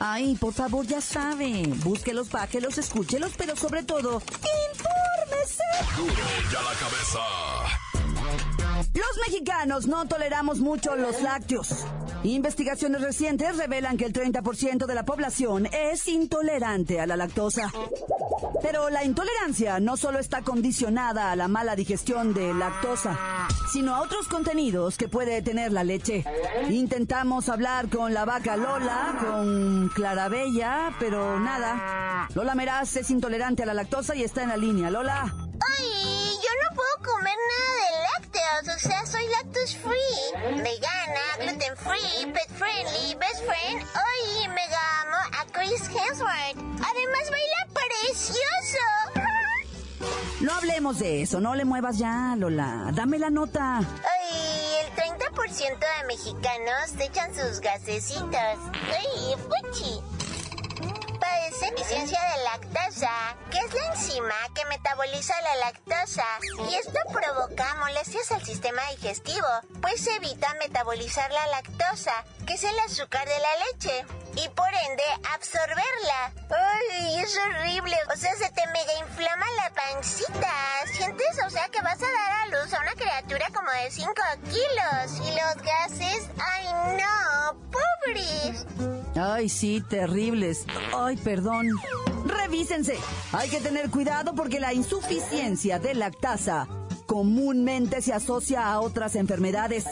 Ay, 0.00 0.34
por 0.34 0.52
favor, 0.52 0.84
ya 0.84 1.00
sabe. 1.00 1.62
Búsquelos, 1.84 2.30
bájelos, 2.30 2.78
escúchelos, 2.78 3.34
pero 3.38 3.54
sobre 3.54 3.84
todo, 3.84 4.20
infórmese. 4.72 5.62
Duro 5.96 6.12
y 6.50 6.56
a 6.56 6.62
la 6.62 6.74
cabeza. 6.74 7.85
Los 8.96 9.28
mexicanos 9.28 9.86
no 9.86 10.06
toleramos 10.06 10.60
mucho 10.60 10.96
los 10.96 11.20
lácteos. 11.20 11.84
Investigaciones 12.22 13.02
recientes 13.02 13.58
revelan 13.58 13.98
que 13.98 14.06
el 14.06 14.14
30% 14.14 14.86
de 14.86 14.94
la 14.94 15.04
población 15.04 15.66
es 15.66 16.08
intolerante 16.08 16.98
a 16.98 17.06
la 17.06 17.14
lactosa. 17.14 17.70
Pero 18.62 18.88
la 18.88 19.04
intolerancia 19.04 19.80
no 19.80 19.98
solo 19.98 20.18
está 20.18 20.40
condicionada 20.40 21.30
a 21.30 21.36
la 21.36 21.46
mala 21.46 21.76
digestión 21.76 22.32
de 22.32 22.54
lactosa, 22.54 23.18
sino 23.70 23.94
a 23.94 24.00
otros 24.00 24.28
contenidos 24.28 24.96
que 24.96 25.08
puede 25.08 25.42
tener 25.42 25.72
la 25.72 25.84
leche. 25.84 26.24
Intentamos 26.70 27.50
hablar 27.50 27.90
con 27.90 28.14
la 28.14 28.24
vaca 28.24 28.56
Lola, 28.56 29.18
con 29.20 29.90
Clarabella, 29.94 30.96
pero 30.98 31.38
nada. 31.38 32.28
Lola 32.34 32.54
Meraz 32.54 32.96
es 32.96 33.10
intolerante 33.10 33.62
a 33.62 33.66
la 33.66 33.74
lactosa 33.74 34.16
y 34.16 34.22
está 34.22 34.42
en 34.42 34.48
la 34.48 34.56
línea. 34.56 34.90
Lola. 34.90 35.45
Soy 39.06 39.26
lactose 39.28 39.76
free, 39.78 40.62
vegana, 40.62 41.24
gluten 41.38 41.76
free, 41.76 42.32
pet 42.32 42.50
friendly, 42.56 43.14
best 43.14 43.44
friend. 43.44 43.84
Ay, 43.94 44.48
me 44.48 44.62
llamo 44.66 45.16
a 45.40 45.46
Chris 45.52 45.82
Hemsworth. 45.88 46.58
Además 46.82 47.30
baila 47.30 47.66
precioso. 47.72 48.84
No 50.40 50.52
hablemos 50.52 50.98
de 50.98 51.22
eso, 51.22 51.40
no 51.40 51.54
le 51.54 51.64
muevas 51.64 51.96
ya, 51.98 52.34
Lola. 52.36 52.90
Dame 52.94 53.18
la 53.18 53.30
nota. 53.30 53.78
Ay, 53.78 54.84
el 54.84 54.92
30% 54.94 55.78
de 55.78 56.06
mexicanos 56.06 56.92
te 56.96 57.06
echan 57.06 57.34
sus 57.34 57.60
gasecitos. 57.60 58.30
Ay, 58.92 59.34
fuchi 59.48 59.95
deficiencia 61.60 62.20
de 62.20 62.44
lactosa, 62.44 63.36
que 63.50 63.58
es 63.58 63.74
la 63.74 63.86
enzima 63.92 64.34
que 64.54 64.64
metaboliza 64.66 65.40
la 65.42 65.56
lactosa, 65.56 66.24
y 66.70 66.74
esto 66.74 66.98
provoca 67.12 67.74
molestias 67.76 68.32
al 68.32 68.44
sistema 68.44 68.82
digestivo, 68.90 69.46
pues 69.80 70.06
evita 70.06 70.54
metabolizar 70.54 71.30
la 71.30 71.46
lactosa, 71.48 72.24
que 72.46 72.54
es 72.54 72.64
el 72.64 72.78
azúcar 72.80 73.26
de 73.26 73.38
la 73.38 73.56
leche, 73.66 74.06
y 74.36 74.48
por 74.50 74.68
ende 74.68 75.02
absorberla. 75.34 76.32
¡Ay, 76.50 77.18
es 77.20 77.36
horrible! 77.36 77.96
O 78.14 78.16
sea, 78.16 78.34
se 78.36 78.50
te 78.50 78.66
mega 78.68 78.98
inflama 79.00 79.46
la 79.56 79.70
pancita. 79.74 80.52
Sientes, 80.92 81.38
o 81.46 81.50
sea, 81.50 81.68
que 81.68 81.80
vas 81.82 82.00
a 82.02 82.06
dar 82.06 82.32
a 82.32 82.46
luz 82.46 82.72
a 82.72 82.80
una 82.80 82.92
criatura 82.92 83.46
como 83.54 83.70
de 83.70 83.90
5 83.90 84.12
kilos. 84.44 85.28
Y 85.28 85.30
los 85.30 85.64
gases, 85.64 86.28
¡ay 86.38 86.66
no! 86.98 87.70
¡Pobres! 87.70 88.66
Ay, 89.16 89.48
sí, 89.48 89.82
terribles. 89.88 90.66
Ay, 90.94 91.16
perdón. 91.16 91.68
Revísense. 92.24 92.98
Hay 93.32 93.48
que 93.48 93.60
tener 93.60 93.90
cuidado 93.90 94.34
porque 94.34 94.60
la 94.60 94.72
insuficiencia 94.72 95.78
de 95.78 95.94
lactasa 95.94 96.68
comúnmente 97.06 98.02
se 98.02 98.12
asocia 98.12 98.66
a 98.66 98.80
otras 98.80 99.16
enfermedades. 99.16 99.84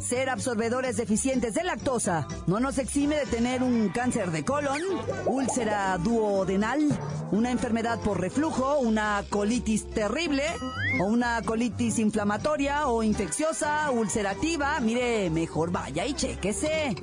Ser 0.00 0.30
absorbedores 0.30 0.96
deficientes 0.96 1.54
de 1.54 1.64
lactosa 1.64 2.28
no 2.46 2.60
nos 2.60 2.78
exime 2.78 3.16
de 3.16 3.26
tener 3.26 3.62
un 3.62 3.88
cáncer 3.88 4.30
de 4.30 4.44
colon, 4.44 4.80
úlcera 5.26 5.98
duodenal, 5.98 6.86
una 7.32 7.50
enfermedad 7.50 7.98
por 8.00 8.20
reflujo, 8.20 8.78
una 8.78 9.24
colitis 9.28 9.88
terrible 9.90 10.44
o 11.00 11.06
una 11.06 11.42
colitis 11.42 11.98
inflamatoria 11.98 12.88
o 12.88 13.02
infecciosa, 13.02 13.90
ulcerativa. 13.90 14.78
Mire, 14.80 15.30
mejor 15.30 15.72
vaya 15.72 16.06
y 16.06 16.14
chéquese. 16.14 16.96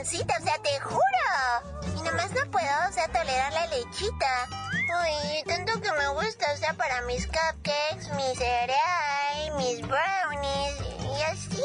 O 0.00 0.04
sea, 0.04 0.58
te 0.62 0.80
juro. 0.80 1.96
Y 1.96 2.02
nomás 2.02 2.30
no 2.32 2.50
puedo, 2.50 2.88
o 2.88 2.92
sea, 2.92 3.08
tolerar 3.08 3.52
la 3.52 3.66
lechita. 3.66 4.46
Ay, 4.94 5.42
tanto 5.46 5.80
que 5.80 5.90
me 5.92 6.08
gusta, 6.08 6.52
o 6.52 6.56
sea, 6.58 6.74
para 6.74 7.00
mis 7.02 7.26
cupcakes, 7.26 8.10
mi 8.14 8.36
cereal, 8.36 9.56
mis 9.56 9.80
brownies 9.80 10.80
y 11.00 11.22
así. 11.22 11.62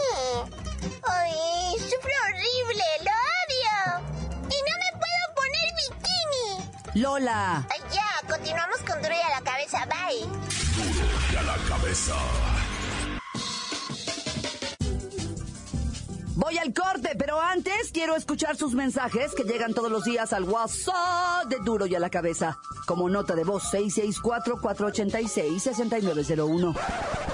Ay, 1.08 1.74
sufre 1.78 2.14
horrible, 2.24 2.84
lo 3.02 3.12
odio. 3.42 4.08
Y 4.44 4.58
no 4.68 4.78
me 4.80 4.92
puedo 5.00 5.24
poner 5.36 5.68
bikini. 5.82 7.02
Lola. 7.02 7.68
Ay, 7.70 7.82
ya, 7.92 8.28
continuamos 8.28 8.78
con 8.88 9.02
duro 9.02 9.14
y 9.14 9.22
a 9.22 9.30
la 9.30 9.42
cabeza, 9.42 9.86
bye. 9.86 10.22
Duro 10.22 11.08
y 11.34 11.36
a 11.36 11.42
la 11.44 11.58
cabeza. 11.68 12.16
Voy 16.36 16.58
al 16.58 16.74
corte, 16.74 17.10
pero 17.18 17.42
antes 17.42 17.92
quiero 17.92 18.16
escuchar 18.16 18.56
sus 18.56 18.74
mensajes 18.74 19.36
que 19.36 19.44
llegan 19.44 19.74
todos 19.74 19.92
los 19.92 20.06
días 20.06 20.32
al 20.32 20.46
WhatsApp 20.46 21.50
de 21.50 21.58
Duro 21.66 21.88
y 21.88 21.96
a 21.96 22.00
la 22.00 22.10
cabeza. 22.10 22.58
Como 22.86 23.10
nota 23.10 23.36
de 23.36 23.44
voz 23.44 23.64
664-486-6901. 23.74 26.74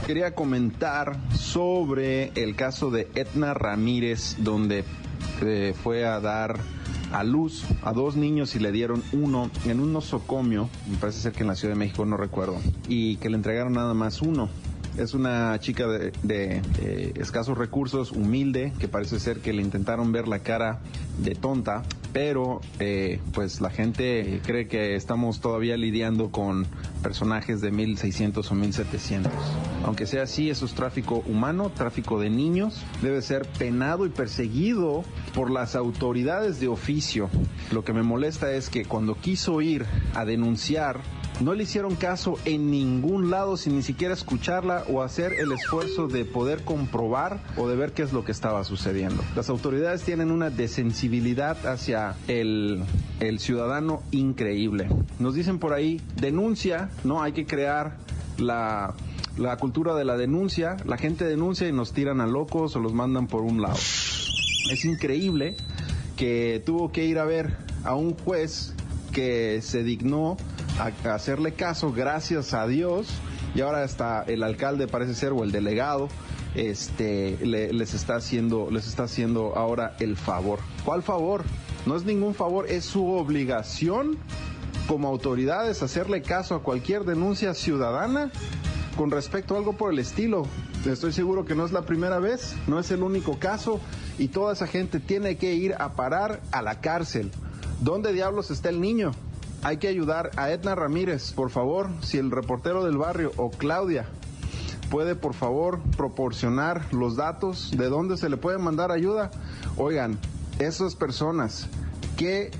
Quería 0.07 0.33
comentar 0.33 1.15
sobre 1.35 2.31
el 2.41 2.55
caso 2.55 2.89
de 2.89 3.07
Etna 3.13 3.53
Ramírez, 3.53 4.37
donde 4.39 4.83
eh, 5.41 5.75
fue 5.83 6.07
a 6.07 6.19
dar 6.19 6.57
a 7.11 7.23
luz 7.23 7.65
a 7.83 7.93
dos 7.93 8.15
niños 8.15 8.55
y 8.55 8.59
le 8.59 8.71
dieron 8.71 9.03
uno 9.13 9.51
en 9.65 9.79
un 9.79 9.93
nosocomio, 9.93 10.69
me 10.89 10.97
parece 10.97 11.21
ser 11.21 11.33
que 11.33 11.41
en 11.41 11.47
la 11.47 11.55
Ciudad 11.55 11.75
de 11.75 11.79
México, 11.79 12.05
no 12.05 12.17
recuerdo, 12.17 12.57
y 12.87 13.17
que 13.17 13.29
le 13.29 13.35
entregaron 13.35 13.73
nada 13.73 13.93
más 13.93 14.21
uno. 14.21 14.49
Es 14.97 15.13
una 15.13 15.59
chica 15.59 15.87
de, 15.87 16.11
eh, 16.79 17.13
escasos 17.15 17.57
recursos, 17.57 18.11
humilde, 18.11 18.73
que 18.79 18.87
parece 18.87 19.19
ser 19.19 19.39
que 19.39 19.53
le 19.53 19.61
intentaron 19.61 20.11
ver 20.11 20.27
la 20.27 20.39
cara 20.39 20.79
de 21.19 21.35
tonta, 21.35 21.83
pero 22.13 22.61
eh, 22.79 23.19
pues 23.33 23.61
la 23.61 23.69
gente 23.69 24.41
cree 24.43 24.67
que 24.67 24.95
estamos 24.95 25.39
todavía 25.39 25.77
lidiando 25.77 26.31
con 26.31 26.65
personajes 27.03 27.61
de 27.61 27.71
1600 27.71 28.51
o 28.51 28.55
1700. 28.55 29.31
Aunque 29.85 30.07
sea 30.07 30.23
así, 30.23 30.49
eso 30.49 30.65
es 30.65 30.73
tráfico 30.73 31.23
humano, 31.27 31.69
tráfico 31.69 32.19
de 32.19 32.31
niños, 32.31 32.83
debe 33.03 33.21
ser 33.21 33.45
penado 33.45 34.07
y 34.07 34.09
perseguido 34.09 35.03
por 35.35 35.51
las 35.51 35.75
autoridades 35.75 36.59
de 36.59 36.69
oficio. 36.69 37.29
Lo 37.71 37.83
que 37.83 37.93
me 37.93 38.01
molesta 38.01 38.51
es 38.51 38.69
que 38.69 38.85
cuando 38.85 39.13
quiso 39.13 39.61
ir 39.61 39.85
a 40.15 40.25
denunciar 40.25 41.01
no 41.39 41.53
le 41.53 41.63
hicieron 41.63 41.95
caso 41.95 42.39
en 42.45 42.71
ningún 42.71 43.29
lado 43.29 43.57
sin 43.57 43.75
ni 43.75 43.83
siquiera 43.83 44.13
escucharla 44.13 44.83
o 44.89 45.01
hacer 45.01 45.33
el 45.33 45.51
esfuerzo 45.51 46.07
de 46.07 46.25
poder 46.25 46.63
comprobar 46.63 47.39
o 47.57 47.67
de 47.67 47.75
ver 47.75 47.93
qué 47.93 48.03
es 48.03 48.13
lo 48.13 48.23
que 48.23 48.31
estaba 48.31 48.63
sucediendo. 48.63 49.23
Las 49.35 49.49
autoridades 49.49 50.03
tienen 50.03 50.31
una 50.31 50.49
desensibilidad 50.49 51.65
hacia 51.67 52.15
el, 52.27 52.83
el 53.19 53.39
ciudadano 53.39 54.01
increíble. 54.11 54.87
Nos 55.19 55.35
dicen 55.35 55.59
por 55.59 55.73
ahí, 55.73 56.01
denuncia, 56.15 56.89
no 57.03 57.21
hay 57.21 57.33
que 57.33 57.45
crear 57.45 57.97
la 58.37 58.93
la 59.37 59.57
cultura 59.57 59.93
de 59.93 60.03
la 60.03 60.17
denuncia, 60.17 60.77
la 60.85 60.97
gente 60.97 61.23
denuncia 61.23 61.67
y 61.67 61.71
nos 61.71 61.93
tiran 61.93 62.21
a 62.21 62.27
locos 62.27 62.75
o 62.75 62.79
los 62.79 62.93
mandan 62.93 63.27
por 63.27 63.43
un 63.43 63.61
lado. 63.61 63.75
Es 63.75 64.83
increíble 64.83 65.55
que 66.15 66.61
tuvo 66.65 66.91
que 66.91 67.05
ir 67.05 67.19
a 67.19 67.25
ver 67.25 67.55
a 67.83 67.93
un 67.93 68.15
juez 68.15 68.73
que 69.13 69.61
se 69.61 69.83
dignó 69.83 70.37
hacerle 70.79 71.53
caso, 71.53 71.91
gracias 71.91 72.53
a 72.53 72.67
Dios, 72.67 73.07
y 73.55 73.61
ahora 73.61 73.83
hasta 73.83 74.23
el 74.23 74.43
alcalde 74.43 74.87
parece 74.87 75.15
ser 75.15 75.31
o 75.33 75.43
el 75.43 75.51
delegado 75.51 76.09
este 76.55 77.37
le, 77.45 77.71
les 77.71 77.93
está 77.93 78.15
haciendo 78.15 78.69
les 78.71 78.87
está 78.87 79.03
haciendo 79.03 79.55
ahora 79.55 79.95
el 79.99 80.17
favor. 80.17 80.59
¿Cuál 80.83 81.03
favor? 81.03 81.43
No 81.85 81.95
es 81.95 82.03
ningún 82.03 82.33
favor, 82.33 82.67
es 82.67 82.83
su 82.85 83.07
obligación 83.11 84.17
como 84.87 85.07
autoridades 85.07 85.83
hacerle 85.83 86.21
caso 86.21 86.55
a 86.55 86.63
cualquier 86.63 87.03
denuncia 87.03 87.53
ciudadana 87.53 88.31
con 88.97 89.11
respecto 89.11 89.53
a 89.53 89.57
algo 89.59 89.73
por 89.73 89.93
el 89.93 89.99
estilo. 89.99 90.47
Estoy 90.85 91.11
seguro 91.11 91.45
que 91.45 91.53
no 91.53 91.65
es 91.65 91.71
la 91.71 91.83
primera 91.83 92.19
vez, 92.19 92.55
no 92.67 92.79
es 92.79 92.89
el 92.91 93.03
único 93.03 93.37
caso 93.37 93.79
y 94.17 94.29
toda 94.29 94.53
esa 94.53 94.67
gente 94.67 94.99
tiene 94.99 95.37
que 95.37 95.53
ir 95.53 95.75
a 95.77 95.93
parar 95.93 96.41
a 96.51 96.61
la 96.61 96.79
cárcel. 96.81 97.31
¿Dónde 97.81 98.13
diablos 98.13 98.49
está 98.49 98.69
el 98.69 98.81
niño? 98.81 99.11
Hay 99.63 99.77
que 99.77 99.87
ayudar 99.87 100.31
a 100.37 100.51
Edna 100.51 100.75
Ramírez, 100.75 101.33
por 101.33 101.49
favor, 101.49 101.89
si 102.01 102.17
el 102.17 102.31
reportero 102.31 102.85
del 102.85 102.97
barrio 102.97 103.31
o 103.37 103.49
Claudia 103.49 104.07
puede 104.89 105.15
por 105.15 105.33
favor 105.33 105.81
proporcionar 105.97 106.93
los 106.93 107.15
datos 107.15 107.71
de 107.75 107.89
dónde 107.89 108.17
se 108.17 108.29
le 108.29 108.37
puede 108.37 108.57
mandar 108.57 108.91
ayuda. 108.91 109.31
Oigan, 109.77 110.17
esas 110.59 110.95
personas, 110.95 111.67
qué 112.15 112.51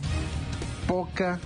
poca 0.88 1.40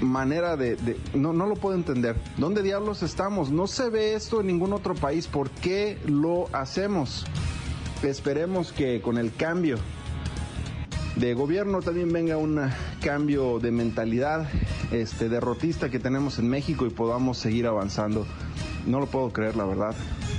manera 0.00 0.56
de... 0.56 0.98
no, 1.14 1.32
no 1.32 1.46
lo 1.46 1.56
puedo 1.56 1.76
entender. 1.76 2.16
¿Dónde 2.38 2.62
diablos 2.62 3.02
estamos? 3.02 3.50
No 3.50 3.66
se 3.66 3.90
ve 3.90 4.14
esto 4.14 4.40
en 4.40 4.46
ningún 4.46 4.72
otro 4.72 4.94
país. 4.94 5.26
¿Por 5.26 5.50
qué 5.50 5.98
lo 6.06 6.48
hacemos? 6.52 7.26
Esperemos 8.02 8.72
que 8.72 9.02
con 9.02 9.18
el 9.18 9.34
cambio 9.34 9.76
de 11.20 11.34
gobierno 11.34 11.82
también 11.82 12.10
venga 12.10 12.38
un 12.38 12.58
cambio 13.02 13.58
de 13.58 13.70
mentalidad 13.70 14.48
este, 14.90 15.28
derrotista 15.28 15.90
que 15.90 15.98
tenemos 15.98 16.38
en 16.38 16.48
México 16.48 16.86
y 16.86 16.90
podamos 16.90 17.36
seguir 17.36 17.66
avanzando. 17.66 18.26
No 18.86 19.00
lo 19.00 19.06
puedo 19.06 19.30
creer, 19.30 19.54
la 19.54 19.66
verdad. 19.66 19.94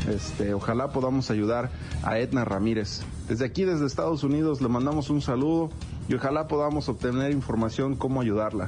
Este, 0.09 0.55
ojalá 0.55 0.89
podamos 0.89 1.29
ayudar 1.29 1.69
a 2.01 2.17
Edna 2.17 2.45
Ramírez. 2.45 3.03
Desde 3.29 3.45
aquí, 3.45 3.63
desde 3.63 3.85
Estados 3.85 4.23
Unidos, 4.23 4.59
le 4.59 4.69
mandamos 4.69 5.11
un 5.11 5.21
saludo 5.21 5.69
y 6.09 6.15
ojalá 6.15 6.47
podamos 6.47 6.89
obtener 6.89 7.31
información 7.31 7.95
cómo 7.95 8.19
ayudarla. 8.19 8.67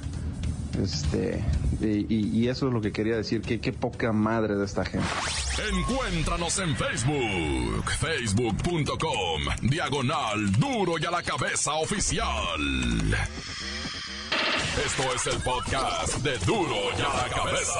Este, 0.81 1.43
y, 1.81 2.39
y, 2.39 2.47
eso 2.47 2.67
es 2.67 2.73
lo 2.73 2.81
que 2.81 2.91
quería 2.91 3.15
decir, 3.15 3.41
que 3.41 3.59
qué 3.59 3.71
poca 3.71 4.11
madre 4.11 4.55
de 4.55 4.65
esta 4.65 4.83
gente. 4.83 5.07
Encuéntranos 5.71 6.57
en 6.59 6.75
Facebook, 6.75 7.91
facebook.com, 7.99 9.41
diagonal 9.61 10.51
duro 10.53 10.95
y 10.99 11.05
a 11.05 11.11
la 11.11 11.21
cabeza 11.21 11.73
oficial. 11.75 12.59
Esto 14.83 15.03
es 15.15 15.27
el 15.27 15.41
podcast 15.43 16.17
de 16.23 16.37
duro 16.39 16.75
y 16.97 17.01
a 17.01 17.23
la 17.23 17.29
cabeza. 17.29 17.79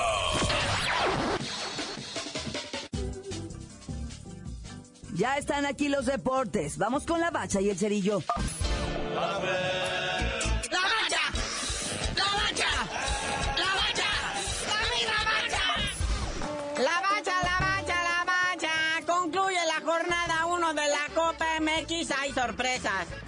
Ya 5.15 5.37
están 5.37 5.65
aquí 5.65 5.89
los 5.89 6.05
deportes. 6.05 6.77
Vamos 6.77 7.05
con 7.05 7.19
la 7.19 7.31
bacha 7.31 7.61
y 7.61 7.69
el 7.69 7.77
cerillo. 7.77 8.21
A 9.17 9.39
ver. 22.51 22.72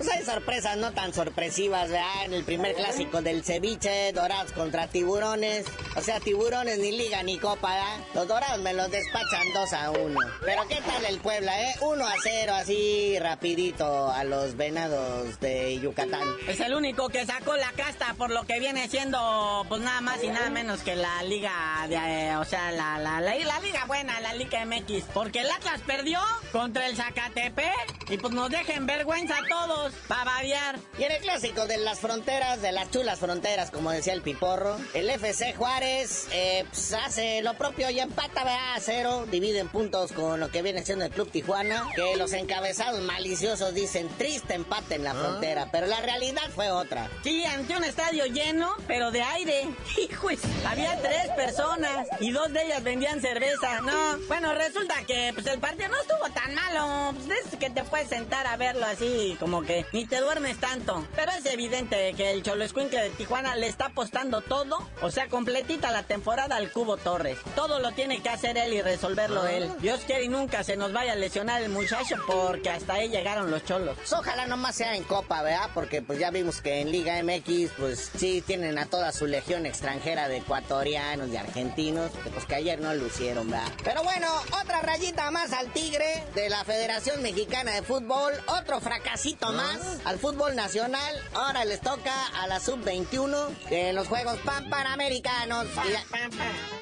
Pues 0.05 0.17
hay 0.17 0.25
sorpresas 0.25 0.77
no 0.77 0.91
tan 0.91 1.15
sorpresivas, 1.15 1.89
¿verdad? 1.89 2.25
En 2.25 2.33
el 2.33 2.43
primer 2.43 2.75
clásico 2.75 3.23
del 3.23 3.43
ceviche, 3.43 4.11
Dorados 4.13 4.51
contra 4.51 4.87
Tiburones. 4.87 5.65
O 5.95 6.01
sea, 6.01 6.19
Tiburones 6.19 6.77
ni 6.77 6.91
liga 6.91 7.23
ni 7.23 7.39
copa, 7.39 7.73
¿verdad? 7.73 8.05
Los 8.13 8.27
Dorados 8.27 8.61
me 8.61 8.73
los 8.75 8.91
despachan 8.91 9.51
2 9.51 9.73
a 9.73 9.89
1. 9.89 10.19
Pero 10.45 10.67
¿qué 10.67 10.79
tal 10.85 11.05
el 11.05 11.17
Puebla, 11.21 11.59
eh? 11.59 11.73
1 11.81 12.05
a 12.05 12.13
0, 12.21 12.53
así 12.53 13.17
rapidito 13.19 14.11
a 14.11 14.23
los 14.25 14.55
Venados 14.55 15.39
de 15.39 15.79
Yucatán. 15.79 16.35
Es 16.47 16.59
el 16.59 16.75
único 16.75 17.09
que 17.09 17.25
sacó 17.25 17.55
la 17.57 17.71
casta 17.71 18.13
por 18.13 18.29
lo 18.29 18.43
que 18.43 18.59
viene 18.59 18.87
siendo, 18.87 19.65
pues 19.67 19.81
nada 19.81 20.01
más 20.01 20.23
y 20.23 20.27
nada 20.27 20.51
menos 20.51 20.81
que 20.81 20.95
la 20.95 21.23
liga, 21.23 21.83
de, 21.89 21.95
eh, 21.95 22.37
o 22.37 22.45
sea, 22.45 22.71
la, 22.71 22.99
la, 22.99 23.21
la, 23.21 23.35
la 23.39 23.59
liga 23.59 23.85
buena, 23.87 24.19
la 24.21 24.35
liga 24.35 24.63
MX. 24.65 25.05
Porque 25.15 25.39
el 25.39 25.49
Atlas 25.49 25.81
perdió 25.87 26.19
contra 26.51 26.85
el 26.85 26.95
Zacatepec 26.95 28.11
y 28.11 28.17
pues 28.17 28.33
nos 28.35 28.51
dejen 28.51 28.85
vergüenza 28.85 29.35
a 29.37 29.47
todos, 29.47 29.94
para 30.07 30.23
variar. 30.25 30.79
Y 30.97 31.03
en 31.03 31.11
el 31.11 31.21
clásico 31.21 31.65
de 31.65 31.77
las 31.77 31.99
fronteras, 31.99 32.61
de 32.61 32.71
las 32.71 32.89
chulas 32.91 33.19
fronteras, 33.19 33.71
como 33.71 33.91
decía 33.91 34.13
el 34.13 34.21
Piporro, 34.21 34.77
el 34.93 35.09
FC 35.09 35.53
Juárez 35.53 36.27
eh, 36.31 36.65
pues, 36.69 36.93
hace 36.93 37.41
lo 37.41 37.55
propio 37.55 37.89
y 37.89 37.99
empata 37.99 38.75
a 38.75 38.79
cero, 38.79 39.25
divide 39.29 39.59
en 39.59 39.69
puntos 39.69 40.11
con 40.11 40.39
lo 40.39 40.49
que 40.49 40.61
viene 40.61 40.83
siendo 40.85 41.05
el 41.05 41.11
Club 41.11 41.31
Tijuana, 41.31 41.87
que 41.95 42.15
los 42.17 42.33
encabezados 42.33 43.01
maliciosos 43.01 43.73
dicen 43.73 44.09
triste 44.17 44.53
empate 44.53 44.95
en 44.95 45.03
la 45.03 45.13
frontera, 45.13 45.69
pero 45.71 45.87
la 45.87 46.01
realidad 46.01 46.49
fue 46.53 46.69
otra. 46.71 47.09
Sí, 47.23 47.43
ante 47.45 47.75
un 47.75 47.83
estadio 47.83 48.25
lleno, 48.25 48.73
pero 48.87 49.11
de 49.11 49.21
aire. 49.21 49.67
Hijos, 49.97 50.39
había 50.65 50.99
tres 51.01 51.29
personas 51.35 52.07
y 52.19 52.31
dos 52.31 52.51
de 52.51 52.63
ellas 52.63 52.83
vendían 52.83 53.21
cerveza. 53.21 53.81
No, 53.81 54.17
bueno, 54.27 54.53
resulta 54.53 54.95
que 55.05 55.31
pues 55.33 55.45
el 55.47 55.59
partido 55.59 55.89
no 55.89 56.01
estuvo 56.01 56.29
tan 56.33 56.53
malo. 56.53 57.13
Pues 57.25 57.45
es 57.45 57.59
que 57.59 57.69
te 57.69 57.83
puedes 57.83 58.09
sentar 58.09 58.47
a 58.47 58.57
verlo 58.57 58.85
así, 58.85 59.37
como 59.39 59.61
que 59.63 59.84
ni 59.93 60.05
te 60.05 60.19
duermes 60.19 60.59
tanto. 60.59 61.05
Pero 61.15 61.31
es 61.31 61.45
evidente 61.45 62.13
que 62.15 62.31
el 62.31 62.43
Cholo 62.43 62.63
Escuincle 62.63 63.01
de 63.03 63.09
Tijuana 63.11 63.55
le 63.55 63.67
está 63.67 63.87
apostando 63.87 64.41
todo, 64.41 64.77
o 65.01 65.11
sea, 65.11 65.27
completita 65.27 65.91
la 65.91 66.03
temporada 66.03 66.55
al 66.55 66.71
Cubo 66.71 66.97
Torres. 66.97 67.37
Todo 67.55 67.79
lo 67.79 67.91
tiene 67.91 68.21
que 68.21 68.29
hacer 68.29 68.57
él 68.57 68.73
y 68.73 68.81
resolverlo 68.81 69.43
Ah. 69.43 69.51
él. 69.51 69.71
Dios 69.79 70.01
quiere 70.05 70.25
y 70.25 70.27
nunca 70.29 70.63
se 70.63 70.75
nos 70.77 70.91
vaya 70.93 71.13
a 71.13 71.15
lesionar 71.15 71.61
el 71.61 71.69
muchacho 71.69 72.15
porque 72.27 72.69
hasta 72.69 72.93
ahí 72.93 73.09
llegaron 73.09 73.51
los 73.51 73.63
cholos. 73.65 73.95
Pues 73.97 74.13
ojalá 74.13 74.45
nomás 74.47 74.75
sea 74.75 74.95
en 74.95 75.03
Copa, 75.03 75.41
¿verdad? 75.41 75.69
Porque 75.73 76.01
pues 76.01 76.19
ya 76.19 76.31
vimos 76.31 76.61
que 76.61 76.81
en 76.81 76.91
Liga 76.91 77.21
MX, 77.23 77.71
pues 77.77 78.11
sí 78.17 78.41
tienen 78.45 78.77
a 78.77 78.85
toda 78.85 79.11
su 79.11 79.27
legión 79.27 79.65
extranjera 79.65 80.27
de 80.27 80.37
ecuatorianos, 80.37 81.31
de 81.31 81.37
argentinos, 81.37 82.11
que, 82.23 82.29
pues 82.31 82.45
que 82.45 82.55
ayer 82.55 82.79
no 82.79 82.93
lucieron, 82.93 83.49
¿verdad? 83.49 83.71
Pero 83.83 84.03
bueno, 84.03 84.27
otra 84.61 84.81
rayita 84.81 85.29
más 85.31 85.51
al 85.53 85.71
Tigre 85.73 86.23
de 86.35 86.49
la 86.49 86.63
Federación 86.63 87.21
Mexicana 87.21 87.71
de 87.73 87.81
Fútbol, 87.81 88.33
otro 88.47 88.79
fracasito 88.81 89.51
más 89.51 89.74
al 90.03 90.19
fútbol 90.19 90.55
nacional. 90.55 91.15
Ahora 91.33 91.65
les 91.65 91.81
toca 91.81 92.13
a 92.41 92.47
la 92.47 92.59
sub-21 92.59 93.49
en 93.69 93.95
los 93.95 94.07
Juegos 94.07 94.37
Pan 94.45 94.69
Panamericanos. 94.69 95.67
Y 95.87 95.91
ya, 95.91 96.03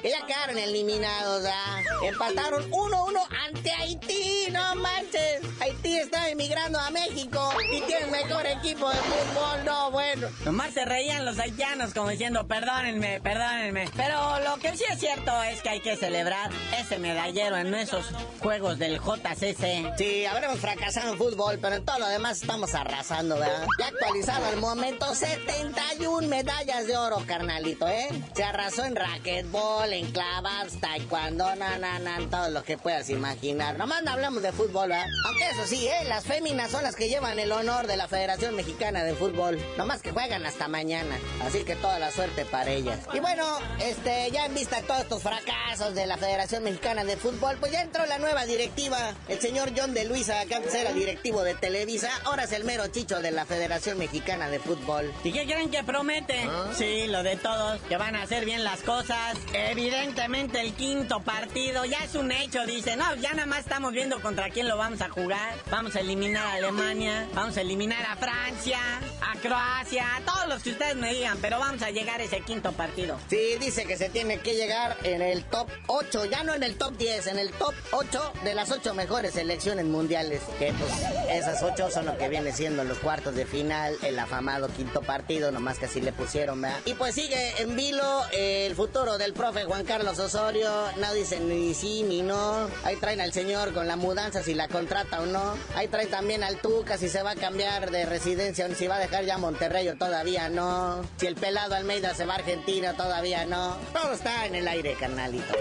y 0.02 0.10
ya 0.10 0.26
quedaron 0.26 0.58
eliminados, 0.58 1.42
¿verdad? 1.42 1.82
Empataron 2.04 2.70
1-1 2.70 3.20
ante 3.46 3.70
Haití, 3.72 4.48
no 4.50 4.74
manches. 4.76 5.42
Haití 5.60 5.98
está 5.98 6.28
emigrando 6.28 6.78
a 6.78 6.90
México 6.90 7.52
y 7.72 7.80
tiene 7.82 8.04
el 8.04 8.10
mejor 8.10 8.46
equipo 8.46 8.88
de 8.90 8.96
fútbol, 8.96 9.64
no 9.64 9.90
bueno. 9.90 10.28
Nomás 10.44 10.74
se 10.74 10.84
reían 10.84 11.24
los 11.24 11.38
haitianos 11.38 11.94
como 11.94 12.08
diciendo, 12.08 12.46
perdónenme, 12.46 13.20
perdónenme. 13.20 13.90
Pero 13.96 14.40
lo 14.40 14.56
que 14.58 14.76
sí 14.76 14.84
es 14.90 14.98
cierto 15.00 15.42
es 15.44 15.62
que 15.62 15.70
hay 15.70 15.80
que 15.80 15.96
celebrar 15.96 16.50
ese 16.78 16.98
medallero 16.98 17.56
en 17.56 17.74
esos 17.74 18.06
juegos 18.40 18.78
del 18.78 19.00
JCC. 19.00 19.96
Sí, 19.96 20.26
habremos 20.26 20.58
fracasado 20.58 21.12
en 21.12 21.18
fútbol, 21.18 21.58
pero 21.60 21.76
en 21.76 21.84
todo 21.84 21.98
lo 21.98 22.08
demás 22.08 22.40
estamos 22.42 22.73
arrasando, 22.74 23.38
¿verdad? 23.38 23.66
Ya 23.78 23.88
actualizado 23.88 24.46
al 24.46 24.56
momento, 24.56 25.14
71 25.14 26.28
medallas 26.28 26.86
de 26.86 26.96
oro, 26.96 27.22
carnalito, 27.26 27.88
¿eh? 27.88 28.08
Se 28.34 28.44
arrasó 28.44 28.84
en 28.84 28.96
racquetball, 28.96 29.92
en 29.92 30.10
clavados, 30.12 30.80
taekwondo, 30.80 31.54
na, 31.56 31.78
na, 31.78 31.98
na, 31.98 32.18
todo 32.30 32.50
lo 32.50 32.64
que 32.64 32.78
puedas 32.78 33.10
imaginar. 33.10 33.76
Nomás 33.78 34.02
no 34.02 34.12
hablamos 34.12 34.42
de 34.42 34.52
fútbol, 34.52 34.88
¿verdad? 34.88 35.06
Aunque 35.26 35.50
eso 35.50 35.66
sí, 35.66 35.86
¿eh? 35.86 36.04
Las 36.08 36.24
féminas 36.24 36.70
son 36.70 36.82
las 36.82 36.96
que 36.96 37.08
llevan 37.08 37.38
el 37.38 37.52
honor 37.52 37.86
de 37.86 37.96
la 37.96 38.08
Federación 38.08 38.56
Mexicana 38.56 39.04
de 39.04 39.14
Fútbol. 39.14 39.58
Nomás 39.76 40.02
que 40.02 40.12
juegan 40.12 40.44
hasta 40.46 40.68
mañana. 40.68 41.18
Así 41.44 41.64
que 41.64 41.76
toda 41.76 41.98
la 41.98 42.10
suerte 42.10 42.44
para 42.44 42.70
ellas. 42.70 43.00
Y 43.12 43.20
bueno, 43.20 43.44
este, 43.80 44.30
ya 44.30 44.46
en 44.46 44.54
vista 44.54 44.76
de 44.76 44.82
todos 44.82 45.00
estos 45.00 45.22
fracasos 45.22 45.94
de 45.94 46.06
la 46.06 46.16
Federación 46.16 46.64
Mexicana 46.64 47.04
de 47.04 47.16
Fútbol, 47.16 47.56
pues 47.58 47.72
ya 47.72 47.82
entró 47.82 48.06
la 48.06 48.18
nueva 48.18 48.46
directiva. 48.46 49.14
El 49.28 49.40
señor 49.40 49.72
John 49.76 49.94
de 49.94 50.04
Luisa, 50.04 50.44
que 50.46 50.54
antes 50.54 50.74
era 50.74 50.92
directivo 50.92 51.42
de 51.42 51.54
Televisa, 51.54 52.10
ahora 52.24 52.44
es 52.44 52.52
el 52.52 52.63
mero 52.64 52.88
chicho 52.88 53.20
de 53.20 53.30
la 53.30 53.46
Federación 53.46 53.98
Mexicana 53.98 54.48
de 54.48 54.58
Fútbol. 54.58 55.12
¿Y 55.22 55.32
qué 55.32 55.44
creen 55.44 55.70
que 55.70 55.84
promete? 55.84 56.40
¿Ah? 56.48 56.70
Sí, 56.74 57.06
lo 57.06 57.22
de 57.22 57.36
todos, 57.36 57.80
que 57.82 57.96
van 57.96 58.16
a 58.16 58.22
hacer 58.22 58.44
bien 58.44 58.64
las 58.64 58.80
cosas. 58.82 59.36
Evidentemente 59.52 60.60
el 60.60 60.74
quinto 60.74 61.20
partido 61.20 61.84
ya 61.84 61.98
es 62.04 62.14
un 62.14 62.32
hecho, 62.32 62.64
dice. 62.66 62.96
No, 62.96 63.14
ya 63.16 63.32
nada 63.32 63.46
más 63.46 63.60
estamos 63.60 63.92
viendo 63.92 64.20
contra 64.20 64.50
quién 64.50 64.68
lo 64.68 64.76
vamos 64.76 65.00
a 65.00 65.08
jugar. 65.08 65.54
Vamos 65.70 65.96
a 65.96 66.00
eliminar 66.00 66.46
a 66.46 66.52
Alemania, 66.54 67.28
vamos 67.34 67.56
a 67.56 67.60
eliminar 67.60 68.04
a 68.06 68.16
Francia, 68.16 68.78
a 69.20 69.38
Croacia, 69.40 70.16
a 70.16 70.20
todos 70.22 70.48
los 70.48 70.62
que 70.62 70.70
ustedes 70.70 70.96
me 70.96 71.12
digan, 71.12 71.38
pero 71.40 71.58
vamos 71.58 71.82
a 71.82 71.90
llegar 71.90 72.20
a 72.20 72.24
ese 72.24 72.40
quinto 72.40 72.72
partido. 72.72 73.18
Sí, 73.28 73.56
dice 73.60 73.84
que 73.84 73.96
se 73.96 74.08
tiene 74.08 74.38
que 74.38 74.54
llegar 74.54 74.96
en 75.02 75.22
el 75.22 75.44
top 75.44 75.68
8, 75.86 76.24
ya 76.26 76.42
no 76.44 76.54
en 76.54 76.62
el 76.62 76.76
top 76.76 76.96
10, 76.96 77.26
en 77.28 77.38
el 77.38 77.50
top 77.52 77.74
8 77.92 78.32
de 78.44 78.54
las 78.54 78.70
8 78.70 78.94
mejores 78.94 79.34
selecciones 79.34 79.84
mundiales. 79.84 80.42
Que 80.58 80.72
pues 80.72 80.92
esas 81.30 81.62
8 81.62 81.90
son 81.90 82.06
lo 82.06 82.16
que 82.16 82.28
viene 82.54 82.74
siendo 82.74 82.84
los 82.84 82.98
cuartos 82.98 83.34
de 83.34 83.46
final, 83.46 83.96
el 84.02 84.18
afamado 84.18 84.68
quinto 84.68 85.02
partido, 85.02 85.50
nomás 85.50 85.78
que 85.78 85.86
así 85.86 86.00
le 86.00 86.12
pusieron, 86.12 86.60
¿verdad? 86.60 86.78
Y 86.84 86.94
pues 86.94 87.14
sigue 87.14 87.62
en 87.62 87.76
vilo 87.76 88.22
el 88.32 88.74
futuro 88.74 89.18
del 89.18 89.32
profe 89.32 89.64
Juan 89.64 89.84
Carlos 89.84 90.18
Osorio, 90.18 90.70
no 90.96 91.12
dicen 91.12 91.48
ni 91.48 91.74
sí 91.74 92.02
ni 92.02 92.22
no. 92.22 92.68
Ahí 92.84 92.96
traen 92.96 93.20
al 93.20 93.32
señor 93.32 93.72
con 93.72 93.86
la 93.86 93.96
mudanza 93.96 94.42
si 94.42 94.54
la 94.54 94.68
contrata 94.68 95.20
o 95.20 95.26
no. 95.26 95.54
Ahí 95.74 95.88
traen 95.88 96.10
también 96.10 96.42
al 96.42 96.56
Tuca 96.60 96.96
si 96.96 97.08
se 97.08 97.22
va 97.22 97.32
a 97.32 97.36
cambiar 97.36 97.90
de 97.90 98.06
residencia 98.06 98.66
o 98.66 98.74
si 98.74 98.86
va 98.86 98.96
a 98.96 99.00
dejar 99.00 99.24
ya 99.24 99.38
Monterrey 99.38 99.88
o 99.88 99.96
todavía 99.96 100.48
no. 100.48 101.04
Si 101.16 101.26
el 101.26 101.34
pelado 101.34 101.74
Almeida 101.74 102.14
se 102.14 102.24
va 102.24 102.34
a 102.34 102.36
Argentina 102.36 102.94
todavía 102.94 103.44
no. 103.46 103.76
Todo 103.92 104.12
está 104.12 104.46
en 104.46 104.54
el 104.54 104.68
aire, 104.68 104.94
carnalito. 104.94 105.54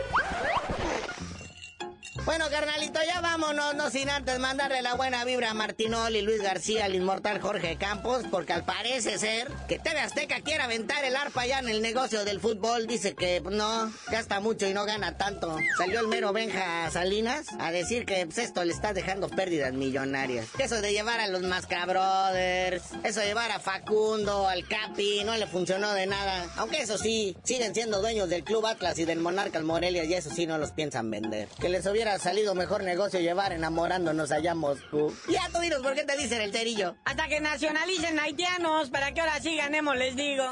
Bueno, 2.25 2.45
carnalito, 2.49 3.01
ya 3.05 3.19
vámonos, 3.19 3.75
no 3.75 3.89
sin 3.89 4.09
antes 4.09 4.39
mandarle 4.39 4.81
la 4.81 4.93
buena 4.93 5.25
vibra 5.25 5.51
a 5.51 5.53
Martinol 5.53 6.15
y 6.15 6.21
Luis 6.21 6.41
García, 6.41 6.85
al 6.85 6.95
inmortal 6.95 7.41
Jorge 7.41 7.75
Campos, 7.75 8.23
porque 8.31 8.53
al 8.53 8.63
parece 8.63 9.17
ser 9.17 9.51
que 9.67 9.77
TV 9.77 9.99
Azteca 9.99 10.39
quiere 10.39 10.63
aventar 10.63 11.03
el 11.03 11.17
arpa 11.17 11.45
ya 11.45 11.59
en 11.59 11.67
el 11.67 11.81
negocio 11.81 12.23
del 12.23 12.39
fútbol. 12.39 12.87
Dice 12.87 13.13
que 13.13 13.41
pues, 13.43 13.53
no, 13.53 13.91
gasta 14.09 14.39
mucho 14.39 14.65
y 14.65 14.73
no 14.73 14.85
gana 14.85 15.17
tanto. 15.17 15.57
Salió 15.77 15.99
el 15.99 16.07
mero 16.07 16.31
Benja 16.31 16.89
Salinas 16.91 17.47
a 17.59 17.73
decir 17.73 18.05
que 18.05 18.25
pues, 18.25 18.37
esto 18.37 18.63
le 18.63 18.71
está 18.71 18.93
dejando 18.93 19.27
pérdidas 19.27 19.73
millonarias. 19.73 20.47
Eso 20.57 20.79
de 20.79 20.93
llevar 20.93 21.19
a 21.19 21.27
los 21.27 21.41
Mascabrothers, 21.41 22.83
eso 23.03 23.19
de 23.19 23.25
llevar 23.25 23.51
a 23.51 23.59
Facundo, 23.59 24.47
al 24.47 24.65
Capi, 24.65 25.25
no 25.25 25.35
le 25.35 25.45
funcionó 25.47 25.91
de 25.91 26.07
nada. 26.07 26.47
Aunque 26.55 26.81
eso 26.83 26.97
sí, 26.97 27.35
siguen 27.43 27.73
siendo 27.75 27.99
dueños 27.99 28.29
del 28.29 28.45
Club 28.45 28.65
Atlas 28.65 28.97
y 28.97 29.03
del 29.03 29.19
Monarcas 29.19 29.63
Morelia 29.63 30.05
y 30.05 30.13
eso 30.13 30.29
sí 30.29 30.47
no 30.47 30.57
los 30.57 30.71
piensan 30.71 31.11
vender. 31.11 31.49
Que 31.59 31.67
les 31.67 31.85
hubiera 31.85 32.12
salido 32.19 32.55
mejor 32.55 32.83
negocio 32.83 33.19
llevar 33.19 33.53
enamorándonos 33.53 34.31
allá 34.31 34.51
a 34.51 34.55
Moscú. 34.55 35.15
Ya 35.29 35.49
tú 35.51 35.59
dinos 35.59 35.81
por 35.81 35.93
qué 35.93 36.03
te 36.03 36.17
dicen 36.17 36.41
el 36.41 36.51
cerillo. 36.51 36.95
Hasta 37.05 37.27
que 37.27 37.39
nacionalicen 37.39 38.19
haitianos, 38.19 38.89
para 38.89 39.13
que 39.13 39.21
ahora 39.21 39.39
sí 39.41 39.55
ganemos, 39.55 39.95
les 39.95 40.15
digo. 40.15 40.45